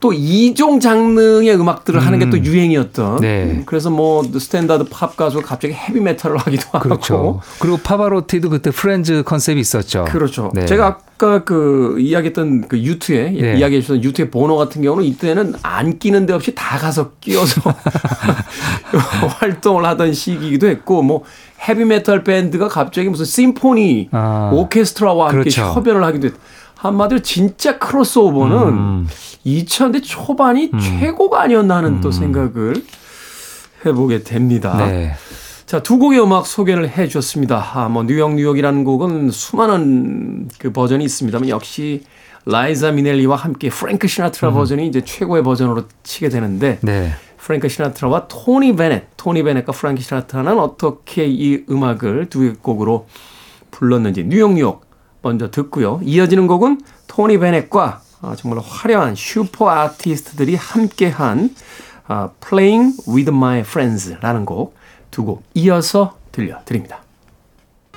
또 0.00 0.14
이종 0.14 0.80
장르의 0.80 1.54
음악들을 1.54 2.00
하는 2.00 2.18
게 2.18 2.30
또 2.30 2.38
유행이었던 2.38 3.16
네. 3.20 3.62
그래서 3.66 3.90
뭐 3.90 4.22
스탠다드 4.22 4.84
팝 4.88 5.16
가수가 5.16 5.44
갑자기 5.44 5.74
헤비 5.74 6.00
메탈을 6.00 6.38
하기도 6.38 6.62
하고 6.70 6.80
그렇죠. 6.80 7.40
그리고 7.58 7.76
파바로티도 7.78 8.50
그때 8.50 8.70
Friends 8.70 9.22
컨셉이 9.24 9.58
있었죠. 9.60 10.04
그렇죠. 10.04 10.52
네. 10.54 10.64
제가 10.64 10.86
아까 10.86 11.42
그 11.44 11.96
이야기했던 11.98 12.68
그 12.68 12.78
U2의 12.78 13.32
네. 13.32 13.58
이야기해 13.58 13.80
주셨던 13.80 14.04
U2의 14.04 14.30
보노 14.30 14.56
같은 14.56 14.80
경우는 14.82 15.04
이때는 15.08 15.54
안 15.62 15.98
끼는 15.98 16.26
데 16.26 16.32
없이 16.32 16.54
다 16.54 16.78
가서 16.78 17.10
끼어서 17.20 17.60
활동을 19.40 19.84
하던 19.84 20.12
시기이기도 20.12 20.68
했고 20.68 21.02
뭐 21.02 21.24
헤비 21.68 21.84
메탈 21.84 22.24
밴드가 22.24 22.68
갑자기 22.68 23.08
무슨 23.08 23.24
심포니 23.24 24.08
아. 24.12 24.50
오케스트라와 24.52 25.28
함께 25.30 25.50
그렇죠. 25.50 25.62
협연을 25.74 26.04
하기도 26.04 26.28
했 26.28 26.34
한마디로 26.80 27.20
진짜 27.20 27.78
크로스오버는 27.78 28.56
음. 28.56 29.08
2000대 29.44 30.02
초반이 30.02 30.70
최고가 30.80 31.42
아니었나 31.42 31.76
하는 31.76 32.00
또 32.00 32.10
생각을 32.10 32.74
해보게 33.84 34.22
됩니다. 34.22 34.76
네. 34.86 35.12
자, 35.66 35.82
두 35.82 35.98
곡의 35.98 36.20
음악 36.22 36.46
소개를 36.46 36.88
해 36.88 37.06
주셨습니다. 37.06 37.70
아, 37.74 37.88
뭐, 37.88 38.02
뉴욕, 38.02 38.34
뉴욕이라는 38.34 38.84
곡은 38.84 39.30
수많은 39.30 40.48
그 40.58 40.72
버전이 40.72 41.04
있습니다만 41.04 41.48
역시 41.48 42.02
라이자 42.46 42.92
미넬리와 42.92 43.36
함께 43.36 43.68
프랭크 43.68 44.08
시나트라 44.08 44.52
버전이 44.52 44.86
이제 44.86 45.02
최고의 45.02 45.42
버전으로 45.42 45.84
치게 46.02 46.30
되는데 46.30 46.78
네. 46.80 47.12
프랭크 47.36 47.68
시나트라와 47.68 48.26
토니 48.28 48.74
베넷, 48.74 49.04
토니 49.18 49.42
베넷과 49.42 49.72
프랭크 49.72 50.00
시나트라는 50.00 50.58
어떻게 50.58 51.26
이 51.26 51.64
음악을 51.68 52.30
두 52.30 52.54
곡으로 52.54 53.06
불렀는지 53.70 54.24
뉴욕, 54.24 54.54
뉴욕 54.54 54.89
먼저 55.22 55.50
듣고요. 55.50 56.00
이어지는 56.02 56.46
곡은 56.46 56.80
토니 57.06 57.38
베넷과 57.38 58.00
아, 58.22 58.36
정말 58.36 58.60
화려한 58.64 59.14
슈퍼 59.14 59.70
아티스트들이 59.70 60.54
함께한 60.56 61.54
아, 62.06 62.30
Playing 62.46 62.96
with 63.08 63.30
My 63.30 63.60
Friends라는 63.60 64.44
곡 64.44 64.74
두 65.10 65.24
곡 65.24 65.42
이어서 65.54 66.16
들려드립니다. 66.32 67.00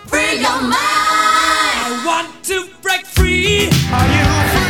Free 0.07 0.43
your 0.43 0.59
mind. 0.63 0.75
I 0.75 2.05
want 2.05 2.29
to 2.43 2.65
break 2.81 3.05
free. 3.07 3.69
Are 3.91 4.07
you 4.07 4.62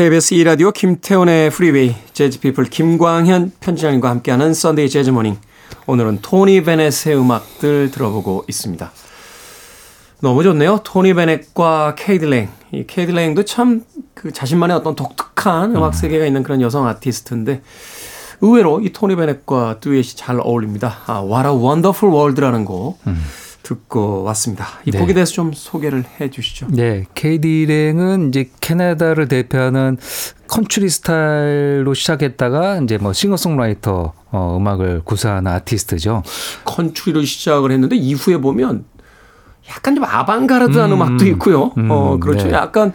KBS 0.00 0.34
2라디오 0.36 0.72
김태훈의 0.72 1.50
프리웨이 1.50 1.94
재즈피플 2.14 2.64
김광현 2.70 3.52
편집장님과 3.60 4.08
함께하는 4.08 4.54
Sunday 4.54 4.88
Jazz 4.88 5.05
Morning 5.05 5.36
오늘은 5.86 6.20
토니 6.22 6.62
베넷의 6.62 7.18
음악들 7.18 7.90
들어보고 7.90 8.46
있습니다. 8.48 8.90
너무 10.22 10.42
좋네요. 10.42 10.80
토니 10.84 11.12
베넷과 11.12 11.96
케이디 11.98 12.24
랭. 12.24 12.48
이 12.72 12.86
케이디 12.86 13.10
랭도 13.10 13.44
참 13.44 13.84
그 14.14 14.32
자신만의 14.32 14.74
어떤 14.78 14.96
독특한 14.96 15.76
음악 15.76 15.94
세계가 15.94 16.24
있는 16.24 16.42
그런 16.42 16.62
여성 16.62 16.86
아티스트인데 16.86 17.60
의외로 18.40 18.80
이 18.80 18.94
토니 18.94 19.16
베넷과 19.16 19.80
듀엣이 19.80 20.16
잘 20.16 20.40
어울립니다. 20.40 20.96
아, 21.08 21.20
What 21.20 21.46
a 21.46 21.54
Wonderful 21.54 22.14
World라는 22.16 22.64
곡 22.64 22.98
듣고 23.70 24.24
왔습니다. 24.24 24.66
이 24.84 24.90
네. 24.90 24.98
곡에 24.98 25.14
대해서 25.14 25.32
좀 25.32 25.52
소개를 25.52 26.04
해 26.20 26.28
주시죠. 26.28 26.66
네, 26.70 27.06
KD 27.14 27.66
랭은 27.66 28.28
이제 28.28 28.50
캐나다를 28.60 29.28
대표하는 29.28 29.96
컨트리 30.48 30.88
스타일로 30.90 31.94
시작했다가 31.94 32.80
이제 32.80 32.98
뭐 32.98 33.12
싱어송라이터 33.12 34.12
어, 34.32 34.56
음악을 34.56 35.02
구사하는 35.04 35.52
아티스트죠. 35.52 36.24
컨트리로 36.64 37.22
시작을 37.22 37.70
했는데 37.70 37.94
이후에 37.94 38.38
보면 38.38 38.84
약간 39.70 39.94
좀 39.94 40.04
아방가르드한 40.04 40.92
음악도 40.92 41.26
있고요. 41.26 41.72
음, 41.78 41.88
어, 41.90 42.18
그렇죠. 42.18 42.48
네. 42.48 42.52
약간 42.54 42.92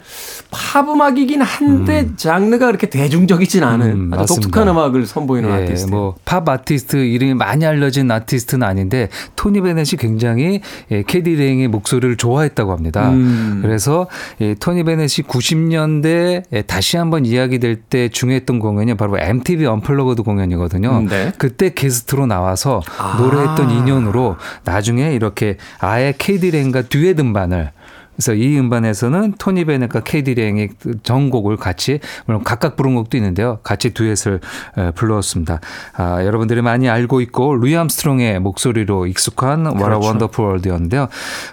팝 0.52 0.88
음악이긴 0.90 1.42
한데 1.42 2.10
장르가 2.16 2.68
그렇게 2.68 2.90
대중적이진 2.90 3.64
않은 3.64 3.86
음, 3.92 4.14
아주 4.14 4.22
맞습니다. 4.22 4.26
독특한 4.48 4.68
음악을 4.70 5.06
선보이는 5.06 5.50
예, 5.50 5.64
아티스트. 5.64 5.90
뭐팝 5.90 6.48
아티스트 6.48 6.98
이름이 6.98 7.34
많이 7.34 7.66
알려진 7.66 8.10
아티스트는 8.10 8.66
아닌데 8.66 9.10
토니 9.36 9.62
베넷이 9.62 9.98
굉장히 10.00 10.62
예, 10.92 11.04
케이디 11.04 11.36
랭의 11.36 11.68
목소리를 11.68 12.16
좋아했다고 12.18 12.72
합니다. 12.72 13.10
음. 13.10 13.60
그래서 13.62 14.08
예, 14.42 14.54
토니 14.56 14.84
베넷이 14.84 15.28
90년대 15.28 16.44
에 16.54 16.62
다시 16.64 16.98
한번 16.98 17.26
이야기될 17.26 17.76
때 17.90 18.10
중요했던 18.10 18.60
공연이 18.60 18.96
바로 18.96 19.18
MTV 19.20 19.66
Unplugged 19.66 20.24
공연이거든요. 20.24 21.00
음, 21.00 21.08
네. 21.08 21.32
그때 21.38 21.74
게스트로 21.74 22.26
나와서 22.28 22.82
아. 22.98 23.18
노래했던 23.20 23.72
인연으로 23.72 24.38
나중에 24.64 25.14
이렇게 25.14 25.58
아예 25.80 26.14
케이디 26.18 26.52
랭과 26.66 26.84
듀엣 26.84 27.20
음반을 27.20 27.72
그래서 28.16 28.34
이 28.34 28.58
음반에서는 28.58 29.34
토니 29.38 29.66
베넷과 29.66 30.02
케이디 30.02 30.36
그 30.80 31.02
전곡을 31.04 31.58
같이 31.58 32.00
물론 32.26 32.44
각각 32.44 32.78
부른 32.78 32.96
곡도 32.96 33.18
있는데요. 33.18 33.60
같이 33.62 33.94
듀엣을 33.94 34.40
에, 34.78 34.92
불러왔습니다. 34.92 35.60
아, 35.98 36.24
여러분들이 36.24 36.62
많이 36.62 36.90
알고 36.90 37.20
있고 37.22 37.56
루이 37.56 37.76
암스트롱의 37.76 38.40
목소리로 38.40 39.08
익숙한 39.08 39.66
What 39.68 39.82
a 39.82 39.84
그렇죠. 39.84 40.02
Wonderful 40.06 40.50
World였는데요. 40.50 41.08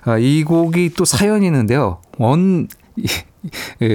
아, 0.04 0.18
이 0.18 0.44
곡이 0.44 0.90
또 0.96 1.04
사연이 1.04 1.46
있는데요. 1.46 1.98
원 2.18 2.68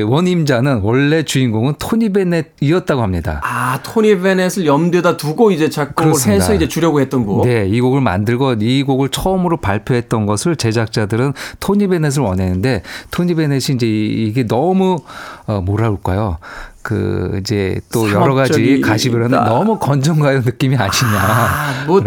원임자는 0.06 0.82
원래 0.82 1.24
주인공은 1.24 1.76
토니 1.80 2.12
베넷이었다고 2.12 3.02
합니다. 3.02 3.40
아, 3.44 3.80
토니 3.84 4.20
베넷을 4.20 4.66
염두에다 4.66 5.16
두고 5.18 5.52
이제 5.52 5.70
작곡을 5.70 5.96
그렇습니다. 6.12 6.44
해서 6.44 6.54
이제 6.54 6.68
주려고 6.68 7.00
했던 7.00 7.26
곡. 7.26 7.46
네, 7.48 7.66
이 7.68 7.80
곡을 7.80 8.02
만들고 8.02 8.56
이 8.60 8.84
곡을 8.84 9.10
처음으로 9.10 9.58
발표했던 9.58 10.26
것을 10.26 10.56
제작자들은 10.58 11.34
토니 11.60 11.88
베넷을 11.88 12.22
원했는데 12.22 12.84
토니 13.12 13.36
베넷이 13.36 13.76
이제 13.76 13.88
이- 13.88 14.28
이게 14.28 14.46
너무 14.46 14.98
어 15.46 15.62
뭐라 15.62 15.90
그럴까요? 15.90 16.38
그 16.82 17.38
이제 17.42 17.80
또 17.92 18.10
여러 18.12 18.34
가지. 18.34 18.82
가십을 18.82 19.24
하는 19.26 19.44
너무 19.44 19.78
건전가요 19.80 20.40
느낌이 20.42 20.76
아니냐. 20.76 20.90
아, 21.20 21.84
뭐. 21.88 22.02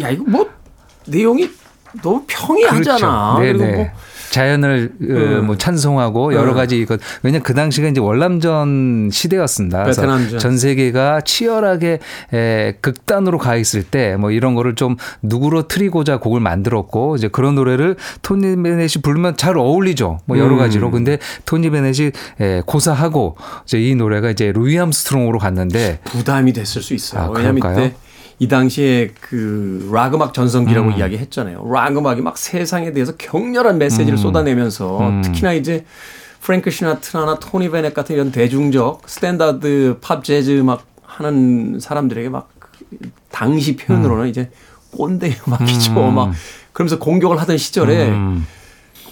야, 0.00 0.10
이거 0.10 0.24
뭐, 0.26 0.48
내용이 1.06 1.50
너무 2.02 2.22
평이하잖아. 2.26 3.34
그렇죠. 3.36 3.36
그리고 3.38 3.58
네네. 3.64 3.76
뭐, 3.76 3.86
자연을 4.36 4.92
어, 5.00 5.04
음. 5.04 5.46
뭐 5.46 5.56
찬송하고 5.56 6.34
여러 6.34 6.50
음. 6.50 6.54
가지 6.54 6.78
이것 6.78 7.00
왜냐 7.22 7.38
그 7.38 7.54
당시가 7.54 7.88
이제 7.88 8.00
월남전 8.00 9.08
시대였습니다. 9.10 9.82
그래서 9.84 10.02
베트남전. 10.02 10.38
전 10.38 10.58
세계가 10.58 11.22
치열하게 11.22 12.00
에, 12.34 12.72
극단으로 12.82 13.38
가 13.38 13.56
있을 13.56 13.82
때 13.82 14.16
뭐 14.18 14.30
이런 14.30 14.54
거를 14.54 14.74
좀 14.74 14.96
누구로 15.22 15.68
트리고자 15.68 16.18
곡을 16.18 16.40
만들었고 16.40 17.16
이제 17.16 17.28
그런 17.28 17.54
노래를 17.54 17.96
토니 18.22 18.62
베넷이 18.62 19.02
부르면 19.02 19.36
잘 19.36 19.56
어울리죠. 19.56 20.20
뭐 20.26 20.38
여러 20.38 20.52
음. 20.54 20.58
가지로 20.58 20.90
근데 20.90 21.18
토니 21.46 21.70
베넷이 21.70 22.10
에, 22.40 22.62
고사하고 22.66 23.36
이제 23.64 23.80
이 23.80 23.94
노래가 23.94 24.30
이제 24.30 24.52
루이 24.52 24.78
암스트롱으로 24.78 25.38
갔는데 25.38 26.00
부담이 26.04 26.52
됐을 26.52 26.82
수 26.82 26.94
있어요. 26.94 27.22
아, 27.22 27.28
왜냐하면 27.30 27.60
그럴까요? 27.60 27.86
이때 27.86 27.96
이 28.38 28.48
당시에 28.48 29.12
그 29.20 29.88
락 29.90 30.14
음악 30.14 30.34
전성기라고 30.34 30.88
음. 30.88 30.92
이야기했잖아요. 30.98 31.70
락 31.72 31.96
음악이 31.96 32.20
막 32.22 32.36
세상에 32.36 32.92
대해서 32.92 33.16
격렬한 33.16 33.78
메시지를 33.78 34.18
쏟아내면서 34.18 34.98
음. 35.00 35.22
특히나 35.22 35.52
이제 35.54 35.84
프랭크 36.42 36.70
시나트라나 36.70 37.38
토니 37.38 37.70
베넷 37.70 37.94
같은 37.94 38.14
이런 38.14 38.30
대중적 38.30 39.02
스탠다드 39.06 39.98
팝 40.00 40.22
재즈 40.22 40.58
음악 40.60 40.84
하는 41.02 41.80
사람들에게 41.80 42.28
막 42.28 42.50
당시 43.30 43.76
표현으로는 43.76 44.28
이제 44.28 44.50
꼰대 44.92 45.36
음악이죠. 45.46 45.92
막 46.10 46.32
그러면서 46.72 46.98
공격을 46.98 47.38
하던 47.40 47.56
시절에 47.58 48.08
음. 48.10 48.46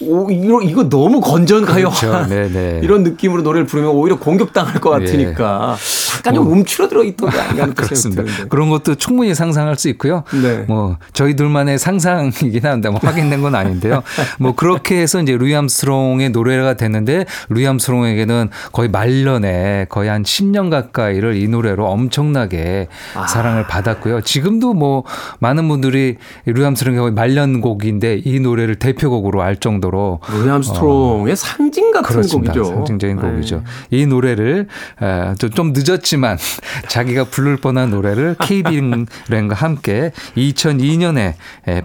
오, 0.01 0.31
이거, 0.31 0.63
이거 0.63 0.89
너무 0.89 1.21
건전 1.21 1.65
가요한 1.65 1.95
그렇죠. 1.95 2.29
네네. 2.29 2.81
이런 2.85 3.03
느낌으로 3.03 3.43
노래를 3.43 3.67
부르면 3.67 3.91
오히려 3.91 4.19
공격당할 4.19 4.81
것 4.81 5.01
예. 5.01 5.05
같으니까 5.05 5.77
약간 6.19 6.35
좀 6.35 6.51
움츠러들어 6.51 7.05
있던 7.05 7.31
게 7.31 7.39
아닌가 7.39 7.63
하는 7.63 7.75
또 7.75 7.83
그렇습니다. 7.83 8.23
그런 8.49 8.71
것도 8.71 8.95
충분히 8.97 9.35
상상할 9.35 9.77
수 9.77 9.89
있고요. 9.91 10.25
네. 10.43 10.65
뭐 10.67 10.97
저희 11.13 11.37
둘만의 11.37 11.79
상상이긴 11.79 12.65
한데 12.65 12.89
뭐 12.89 12.99
확인된 13.03 13.43
건 13.43 13.55
아닌데요. 13.55 14.03
뭐 14.39 14.55
그렇게 14.55 15.01
해서 15.01 15.21
이제 15.21 15.37
루이 15.37 15.55
암스트롱의 15.55 16.31
노래가 16.31 16.75
됐는데 16.75 17.27
루이 17.49 17.67
암스트롱에게는 17.67 18.51
거의 18.73 18.89
말년에 18.89 19.87
거의 19.89 20.09
한 20.09 20.23
10년 20.23 20.71
가까이를 20.71 21.37
이 21.37 21.49
노래로 21.49 21.87
엄청나게 21.87 22.89
아. 23.15 23.27
사랑을 23.27 23.67
받았고요. 23.67 24.23
지금도 24.23 24.75
뭐 24.75 25.05
많은 25.39 25.69
분들이 25.69 26.17
루이 26.47 26.65
암스트롱의 26.65 27.01
거의 27.01 27.13
말년곡인데 27.13 28.23
이 28.25 28.41
노래를 28.41 28.77
대표곡으로 28.77 29.43
알 29.43 29.57
정도 29.57 29.84
로 29.91 30.21
루이 30.31 30.49
암스트롱의 30.51 31.37
상징 31.37 31.91
같은 31.93 32.07
어. 32.07 32.09
그렇습니다. 32.09 32.53
곡이죠. 32.55 32.75
상징적인 32.75 33.17
네. 33.17 33.23
곡이죠. 33.23 33.63
이 33.91 34.07
노래를 34.07 34.67
에, 35.03 35.35
좀- 35.39 35.51
좀 35.51 35.73
늦었지만 35.75 36.39
자기가 36.89 37.25
부를 37.25 37.57
뻔한 37.57 37.91
노래를 37.91 38.37
케이디 38.41 38.85
랭과 38.85 39.55
함께 39.55 40.13
2002년에 40.37 41.35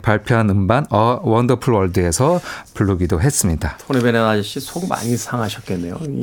발표한 0.01 0.49
음반 0.49 0.85
A 0.89 1.19
Wonderful 1.23 1.73
World에서 1.73 2.39
부르기도 2.73 3.21
했습니다. 3.21 3.77
토니 3.87 4.01
베넷 4.01 4.21
아저씨 4.21 4.59
속 4.59 4.87
많이 4.87 5.15
상하셨겠네요. 5.17 5.97
이 6.07 6.21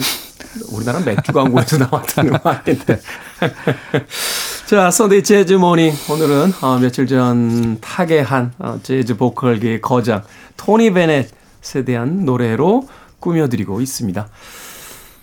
우리나라 0.73 1.01
맥주 1.01 1.33
광고에도 1.33 1.79
나왔던 1.85 2.29
음악인데. 2.29 3.01
자, 4.67 4.91
Sunday 4.91 5.23
Jazz 5.23 5.55
Morning. 5.55 5.93
오늘은 6.11 6.53
어, 6.61 6.79
며칠 6.79 7.07
전 7.07 7.79
타계한 7.81 8.53
어, 8.59 8.81
재즈 8.83 9.17
보컬계의 9.17 9.81
거장 9.81 10.23
토니 10.57 10.93
베넷 10.93 11.29
에 11.75 11.85
대한 11.85 12.25
노래로 12.25 12.87
꾸며드리고 13.19 13.81
있습니다. 13.81 14.29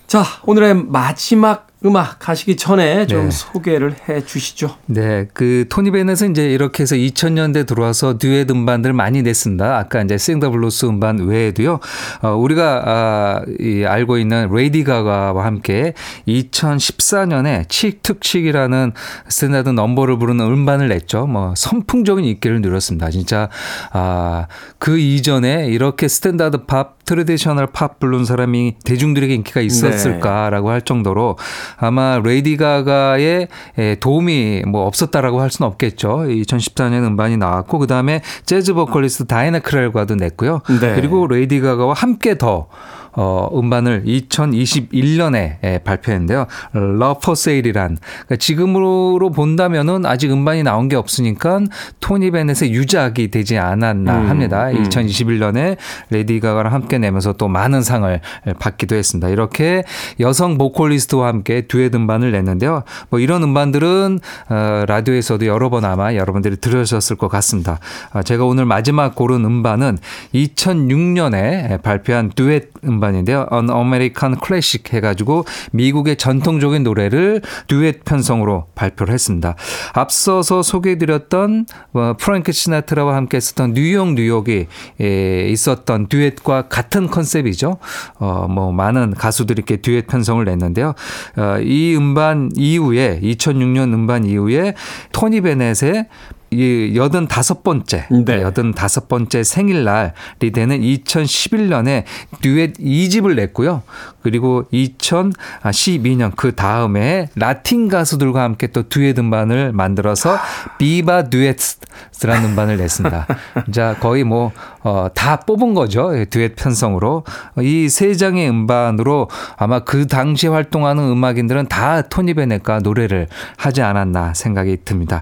자, 0.08 0.24
오늘의 0.46 0.76
마지막 0.76 1.68
음악 1.86 2.20
가시기 2.20 2.56
전에 2.56 3.06
좀 3.08 3.26
네. 3.26 3.32
소개를 3.32 3.96
해 4.08 4.24
주시죠. 4.24 4.78
네, 4.86 5.28
그 5.34 5.66
토니 5.70 5.92
베넷은 5.92 6.32
이제 6.32 6.50
이렇게 6.50 6.84
해서 6.84 6.96
2000년대 6.96 7.68
들어와서 7.68 8.18
듀엣 8.18 8.50
음반들 8.50 8.94
많이 8.94 9.22
냈습니다. 9.22 9.78
아까 9.78 10.02
이제 10.02 10.18
Sing 10.18 10.36
the 10.36 10.50
Blues 10.52 10.86
음반 10.86 11.20
외에도요. 11.20 11.80
어, 12.22 12.30
우리가 12.30 12.84
아, 12.86 13.42
이 13.60 13.84
알고 13.84 14.18
있는 14.18 14.50
레이디 14.52 14.84
가가와 14.86 15.46
함께 15.46 15.94
2014년에 16.28 17.68
Cheek 17.68 18.01
to 18.01 18.14
Cheek이라는 18.14 18.94
스탠다드 19.28 19.70
넘버를 19.70 20.18
부르는 20.18 20.46
음반을 20.46 20.88
냈죠. 20.88 21.28
뭐 21.28 21.54
선풍적인 21.58 22.24
인기를 22.24 22.62
누렸습니다. 22.62 23.10
진짜 23.10 23.50
아, 23.92 24.48
그 24.80 24.98
이전에 24.98 25.68
이렇게 25.68 26.08
스탠다드 26.08 26.66
팝, 26.66 27.04
traditional 27.06 27.68
팝 27.68 28.00
부른 28.00 28.24
사람이 28.24 28.76
대중들에게 28.86 29.34
인기가 29.34 29.60
있었을까라고 29.60 30.70
할 30.70 30.82
정도로 30.82 31.38
아마 31.78 32.20
레이디 32.24 32.58
가가의 32.58 33.48
에, 33.78 33.96
도움이 33.96 34.64
뭐 34.68 34.86
없었다라고 34.86 35.42
할 35.42 35.50
수는 35.50 35.68
없겠죠. 35.68 36.26
2014년 36.28 37.06
음반이 37.06 37.38
나왔고 37.38 37.80
그 37.80 37.88
다음에 37.88 38.22
재즈 38.46 38.74
보컬리스트 38.74 39.26
다이애나 39.26 39.60
크롤과도 39.60 40.16
냈고요. 40.16 40.62
네. 40.82 40.96
그리고 40.96 41.28
레이디 41.28 41.60
가가와 41.60 41.94
함께 41.94 42.38
더 42.38 42.68
어, 43.16 43.50
음반을 43.54 44.04
2021년에 44.06 45.84
발표했는데요. 45.84 46.48
Love 46.76 47.20
for 47.22 47.34
Sale이란 47.38 47.98
그러니까 47.98 48.36
지금으로 48.38 49.32
본다면은 49.32 50.06
아직 50.06 50.32
음반이 50.32 50.64
나온 50.64 50.90
게 50.90 50.96
없으니까 50.96 51.62
토니 52.00 52.32
베넷의 52.32 52.72
유작이 52.74 53.30
되지 53.30 53.58
않았나 53.58 54.22
음, 54.22 54.30
합니다. 54.30 54.70
음. 54.70 54.84
2021년에 54.84 55.78
레이디 56.10 56.40
가가랑 56.40 56.74
함께 56.74 56.98
내면서 56.98 57.34
또 57.34 57.48
많은 57.48 57.84
상을 57.84 58.20
받기도 58.60 58.96
했습니다. 58.96 59.30
이렇게 59.30 59.84
여성 60.20 60.58
보컬리스트와 60.58 61.28
함께 61.28 61.68
듀엣 61.68 61.94
음반을 61.96 62.32
냈는데요. 62.32 62.84
뭐 63.10 63.20
이런 63.20 63.44
음반들은 63.44 64.20
어, 64.50 64.84
라디오에서도 64.88 65.46
여러 65.46 65.70
번 65.70 65.86
아마 65.86 66.16
여러분들이 66.16 66.58
들으셨을 66.58 67.16
것 67.16 67.28
같습니다. 67.28 67.80
아, 68.12 68.24
제가 68.24 68.46
오늘 68.46 68.66
마지막 68.66 69.16
고른 69.16 69.46
음반은 69.46 69.98
2006년에 70.34 71.82
발표한 71.82 72.32
듀엣 72.36 72.70
음반 72.86 73.03
인데요. 73.12 73.48
An 73.52 73.70
American 73.70 74.38
Classic 74.44 74.84
해가지고 74.94 75.46
미국의 75.72 76.18
전통적인 76.18 76.84
노래를 76.84 77.42
듀엣 77.68 78.04
편성으로 78.06 78.68
발표를 78.76 79.14
했습니다. 79.14 79.56
앞서서 79.94 80.62
소개해드렸던 80.62 81.66
어, 81.94 82.14
프랭크 82.20 82.52
시나트라와 82.52 83.16
함께 83.16 83.38
했었던 83.38 83.74
뉴욕 83.74 84.14
뉴욕이 84.14 84.68
에, 85.02 85.48
있었던 85.50 86.08
듀엣과 86.08 86.68
같은 86.70 87.08
컨셉이죠. 87.08 87.78
어, 88.20 88.48
뭐 88.50 88.72
많은 88.72 89.14
가수들이 89.16 89.64
이렇게 89.64 89.78
듀엣 89.78 90.08
편성을 90.08 90.44
냈는데요. 90.44 90.94
어, 91.38 91.58
이 91.62 91.96
음반 91.96 92.52
이후에 92.56 93.20
2006년 93.22 93.94
음반 93.94 94.26
이후에 94.26 94.74
토니 95.12 95.42
베넷의 95.42 96.08
이 96.54 96.96
여든 96.96 97.28
다섯 97.28 97.64
번째, 97.64 98.08
네. 98.10 98.42
여든 98.42 98.74
다섯 98.74 99.08
번째 99.08 99.44
생일날이 99.44 100.12
되는 100.54 100.82
2011년에 100.82 102.04
듀엣 102.42 102.74
2집을 102.74 103.36
냈고요. 103.36 103.84
그리고 104.22 104.64
2012년 104.72 106.32
그 106.36 106.56
다음에 106.56 107.30
라틴 107.36 107.90
가수들과 107.90 108.42
함께 108.44 108.68
또 108.68 108.88
듀엣 108.88 109.20
음반을 109.20 109.74
만들어서 109.74 110.38
비바 110.78 111.30
듀엣스라는 111.30 112.50
음반을 112.52 112.78
냈습니다. 112.78 113.28
자, 113.72 113.96
거의 114.00 114.24
뭐, 114.24 114.52
어, 114.82 115.08
다 115.14 115.38
뽑은 115.38 115.74
거죠. 115.74 116.18
예, 116.18 116.26
듀엣 116.26 116.56
편성으로. 116.56 117.24
이 117.62 117.88
세 117.94 118.16
장의 118.16 118.50
음반으로 118.50 119.30
아마 119.56 119.80
그 119.80 120.08
당시에 120.08 120.50
활동하는 120.50 121.04
음악인들은 121.04 121.68
다 121.68 122.02
토니 122.02 122.34
베넷과 122.34 122.80
노래를 122.80 123.28
하지 123.56 123.82
않았나 123.84 124.34
생각이 124.34 124.80
듭니다. 124.84 125.22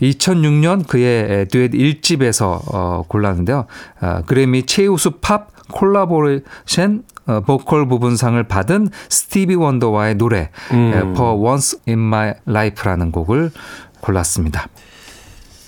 2006년 0.00 0.71
그의 0.80 1.46
듀엣 1.48 1.72
1집에서 1.72 2.60
어, 2.72 3.04
골랐는데요. 3.08 3.66
어, 4.00 4.22
그래미 4.26 4.64
최우수 4.66 5.12
팝 5.20 5.48
콜라보레이션 5.72 7.04
어, 7.26 7.40
보컬 7.40 7.86
부분상을 7.86 8.42
받은 8.44 8.88
스티비 9.08 9.54
원더와의 9.54 10.16
노래 10.16 10.50
음. 10.72 10.92
에, 10.94 10.98
For 11.12 11.38
Once 11.40 11.78
in 11.86 11.98
My 11.98 12.34
Life라는 12.48 13.12
곡을 13.12 13.50
골랐습니다. 14.00 14.68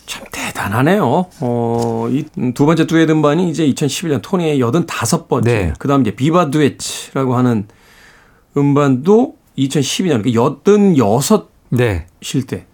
참 0.07 0.25
대단하네요. 0.33 1.27
어, 1.41 2.09
이 2.11 2.25
두 2.55 2.67
번째 2.67 2.87
듀엣 2.87 3.09
음반이 3.11 3.49
이제 3.49 3.67
2011년 3.67 4.21
토니의 4.23 4.59
85번째. 4.87 5.45
네. 5.45 5.73
그 5.79 5.89
다음 5.89 6.03
이제 6.03 6.11
Viva 6.15 6.51
Duets라고 6.51 7.37
하는 7.37 7.67
음반도 8.57 9.37
2012년, 9.59 10.23
그러니까 10.23 10.31
86세 10.31 11.47
네. 11.71 12.07
때. 12.47 12.67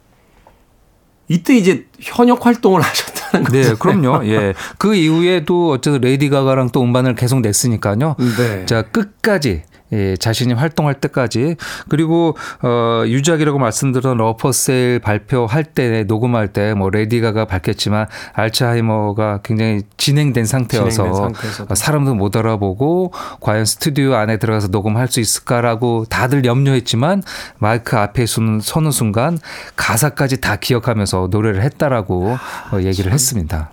이때 1.31 1.57
이제 1.57 1.87
현역 2.01 2.45
활동을 2.45 2.83
하셨다는 2.83 3.45
거죠. 3.45 3.63
네, 3.63 3.75
그럼요. 3.79 4.27
예. 4.27 4.53
그 4.79 4.95
이후에도 4.97 5.71
어쨌든 5.71 6.01
레이디 6.01 6.29
가가랑 6.29 6.71
또 6.71 6.83
음반을 6.83 7.15
계속 7.15 7.41
냈으니까요. 7.41 8.17
네. 8.37 8.67
자, 8.67 8.83
끝까지 8.83 9.63
예, 9.93 10.17
자신이 10.17 10.55
활동할 10.55 10.95
때까지 10.95 11.57
그리고 11.89 12.37
어 12.63 13.03
유작이라고 13.07 13.59
말씀드린 13.59 14.17
Love 14.17 14.47
for 14.47 14.69
Sale 14.69 14.99
발표할 15.01 15.65
때 15.65 16.05
녹음할 16.05 16.49
때 16.49 16.71
뭐 16.75 16.89
레이디 16.91 17.21
가가 17.21 17.45
밝혔지만 17.47 18.07
알츠하이머가 18.33 19.41
굉장히 19.43 19.83
진행된 19.97 20.45
상태여서 20.47 21.05
진행된. 21.05 21.67
어, 21.69 21.75
사람도 21.75 22.15
못 22.15 22.37
알아보고 22.37 23.13
과연 23.41 23.65
스튜디오 23.65 24.15
안에 24.15 24.39
들어가서 24.39 24.69
녹음할 24.69 25.09
수 25.09 25.21
있을까라고 25.21 26.05
다들 26.09 26.45
염려했지만 26.45 27.23
마이크 27.59 27.97
앞에 27.97 28.25
서는 28.27 28.91
순간 28.91 29.39
가사까지 29.77 30.41
다 30.41 30.57
기억하면서 30.57 31.29
노래를 31.31 31.63
했다라고 31.63 32.37
어, 32.73 32.81
얘기를 32.81 33.13
했습니다. 33.13 33.71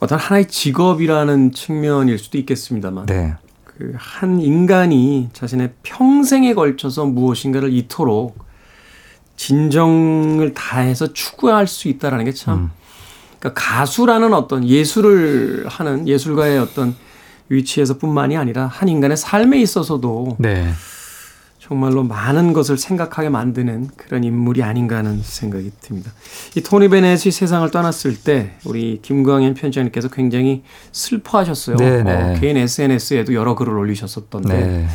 어떤 0.00 0.18
하나의 0.18 0.46
직업이라는 0.48 1.52
측면일 1.52 2.18
수도 2.18 2.38
있겠습니다만 2.38 3.06
네. 3.06 3.34
그 3.78 3.94
한 3.96 4.40
인간이 4.40 5.28
자신의 5.32 5.72
평생에 5.82 6.54
걸쳐서 6.54 7.06
무엇인가를 7.06 7.72
이토록 7.72 8.44
진정을 9.36 10.54
다해서 10.54 11.12
추구할 11.12 11.66
수 11.66 11.88
있다라는 11.88 12.24
게참 12.24 12.70
그러니까 13.38 13.60
가수라는 13.60 14.32
어떤 14.32 14.64
예술을 14.66 15.66
하는 15.68 16.06
예술가의 16.06 16.58
어떤 16.58 16.94
위치에서뿐만이 17.48 18.36
아니라 18.36 18.66
한 18.66 18.88
인간의 18.88 19.16
삶에 19.16 19.60
있어서도 19.60 20.36
네. 20.38 20.70
정말로 21.66 22.02
많은 22.02 22.52
것을 22.52 22.76
생각하게 22.76 23.30
만드는 23.30 23.88
그런 23.96 24.22
인물이 24.22 24.62
아닌가 24.62 24.98
하는 24.98 25.22
생각이 25.22 25.72
듭니다. 25.80 26.12
이 26.54 26.60
토니 26.60 26.90
베넷이 26.90 27.32
세상을 27.32 27.70
떠났을 27.70 28.16
때 28.16 28.50
우리 28.66 29.00
김광현 29.00 29.54
편집장님께서 29.54 30.08
굉장히 30.08 30.62
슬퍼하셨어요. 30.92 31.76
네네. 31.76 32.12
어, 32.12 32.34
개인 32.38 32.58
SNS에도 32.58 33.32
여러 33.32 33.54
글을 33.54 33.78
올리셨었던데 33.78 34.54
네. 34.54 34.86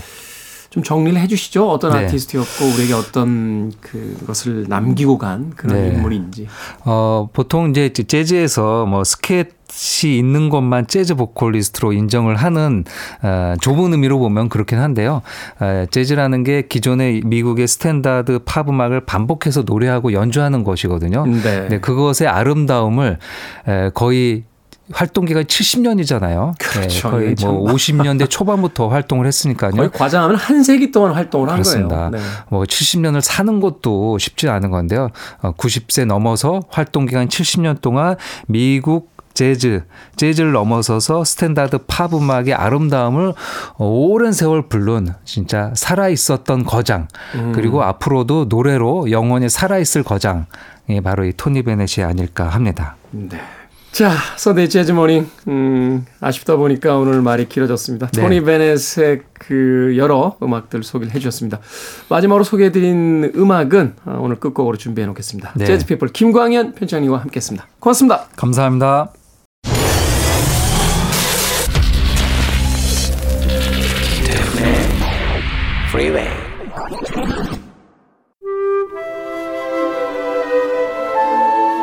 좀 0.69 0.83
정리를 0.83 1.19
해주시죠. 1.19 1.67
어떤 1.67 1.93
네. 1.93 2.05
아티스트였고 2.05 2.65
우리에게 2.75 2.93
어떤 2.93 3.71
그것을 3.81 4.65
남기고 4.69 5.17
간 5.17 5.49
그런 5.55 5.75
네. 5.75 5.87
인물인지. 5.87 6.47
어, 6.85 7.29
보통 7.33 7.71
이제 7.71 7.89
재즈에서 7.91 8.85
뭐 8.85 9.03
스캣이 9.03 10.17
있는 10.17 10.49
것만 10.49 10.87
재즈 10.87 11.15
보컬리스트로 11.15 11.93
인정을 11.93 12.35
하는 12.35 12.83
어, 13.21 13.53
좁은 13.61 13.93
의미로 13.93 14.19
보면 14.19 14.49
그렇긴 14.49 14.79
한데요. 14.79 15.21
어, 15.59 15.85
재즈라는 15.89 16.43
게 16.43 16.63
기존의 16.67 17.21
미국의 17.23 17.67
스탠다드 17.67 18.39
팝 18.45 18.67
음악을 18.67 19.01
반복해서 19.05 19.61
노래하고 19.65 20.11
연주하는 20.11 20.63
것이거든요. 20.63 21.25
네. 21.25 21.67
네, 21.69 21.79
그것의 21.79 22.27
아름다움을 22.27 23.17
에, 23.67 23.89
거의 23.93 24.43
활동 24.91 25.25
기간이 25.25 25.45
70년이잖아요. 25.45 26.53
그렇죠. 26.59 27.11
거의 27.11 27.35
예, 27.39 27.45
뭐 27.45 27.67
정말. 27.67 27.75
50년대 27.75 28.29
초반부터 28.29 28.87
활동을 28.89 29.27
했으니까요. 29.27 29.71
거의 29.71 29.91
과장하면 29.91 30.35
한 30.35 30.63
세기 30.63 30.91
동안 30.91 31.13
활동을 31.13 31.47
한 31.47 31.57
그렇습니다. 31.57 31.95
거예요. 31.95 32.09
네. 32.11 32.19
뭐 32.49 32.63
70년을 32.63 33.21
사는 33.21 33.59
것도 33.59 34.17
쉽지 34.17 34.49
않은 34.49 34.71
건데요. 34.71 35.09
어, 35.41 35.53
90세 35.53 36.05
넘어서 36.05 36.61
활동 36.69 37.05
기간 37.05 37.27
70년 37.27 37.81
동안 37.81 38.15
미국 38.47 39.11
재즈, 39.39 39.83
재즈를 40.17 40.51
넘어서서 40.51 41.23
스탠다드 41.23 41.77
팝 41.87 42.13
음악의 42.13 42.53
아름다움을 42.53 43.33
어, 43.77 43.85
오랜 43.85 44.33
세월 44.33 44.67
부른 44.67 45.13
진짜 45.23 45.71
살아 45.77 46.09
있었던 46.09 46.65
거장 46.65 47.07
그리고 47.53 47.81
앞으로도 47.81 48.47
노래로 48.49 49.11
영원히 49.11 49.47
살아 49.47 49.77
있을 49.77 50.03
거장이 50.03 51.01
바로 51.05 51.23
이 51.23 51.31
토니 51.31 51.63
베넷이 51.63 52.03
아닐까 52.03 52.49
합니다. 52.49 52.97
네. 53.11 53.39
자, 53.93 54.11
Sunday 54.35 54.67
재즈 54.67 54.91
morning. 54.91 55.29
음, 55.47 56.05
아쉽다 56.19 56.57
보니까 56.57 56.97
오늘 56.97 57.21
말이 57.21 57.47
길어졌습니다. 57.47 58.07
네. 58.07 58.21
토니 58.21 58.41
베넷의 58.41 59.21
그 59.33 59.93
여러 59.95 60.35
음악들 60.43 60.83
소개를 60.83 61.15
해주셨습니다. 61.15 61.59
마지막으로 62.09 62.43
소개해드린 62.43 63.31
음악은 63.35 63.95
어, 64.05 64.19
오늘 64.21 64.35
끝곡으로 64.35 64.75
준비해 64.75 65.07
놓겠습니다. 65.07 65.53
네. 65.55 65.65
재즈 65.65 65.85
피플 65.85 66.09
김광현 66.09 66.75
편집장님과 66.75 67.17
함께했습니다. 67.19 67.67
고맙습니다. 67.79 68.25
감사합니다. 68.35 69.13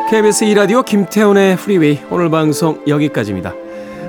KBS 0.09 0.45
2라디오 0.47 0.85
김태훈의 0.85 1.57
프리웨이 1.57 1.99
오늘 2.13 2.31
방송 2.31 2.81
여기까지입니다. 2.87 3.53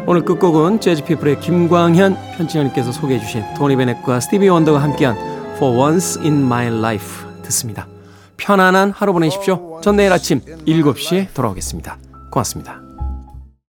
오늘 0.06 0.24
끝곡은 0.24 0.80
재즈피플의 0.80 1.40
김광현 1.40 2.16
편집장님께서 2.38 2.92
소개해 2.92 3.20
주신 3.20 3.44
토니 3.58 3.76
베넷과 3.76 4.20
스티비 4.20 4.48
원더가 4.48 4.80
함께한 4.80 5.18
For 5.56 5.76
Once 5.76 6.22
in 6.22 6.44
My 6.44 6.68
Life 6.68 7.26
듣습니다. 7.46 7.88
편안한 8.38 8.92
하루 8.92 9.12
보내십시오. 9.12 9.82
전 9.82 9.96
내일 9.96 10.14
아침 10.14 10.40
7시에 10.68 11.34
돌아오겠습니다. 11.34 11.98
고맙습니다. 12.30 12.87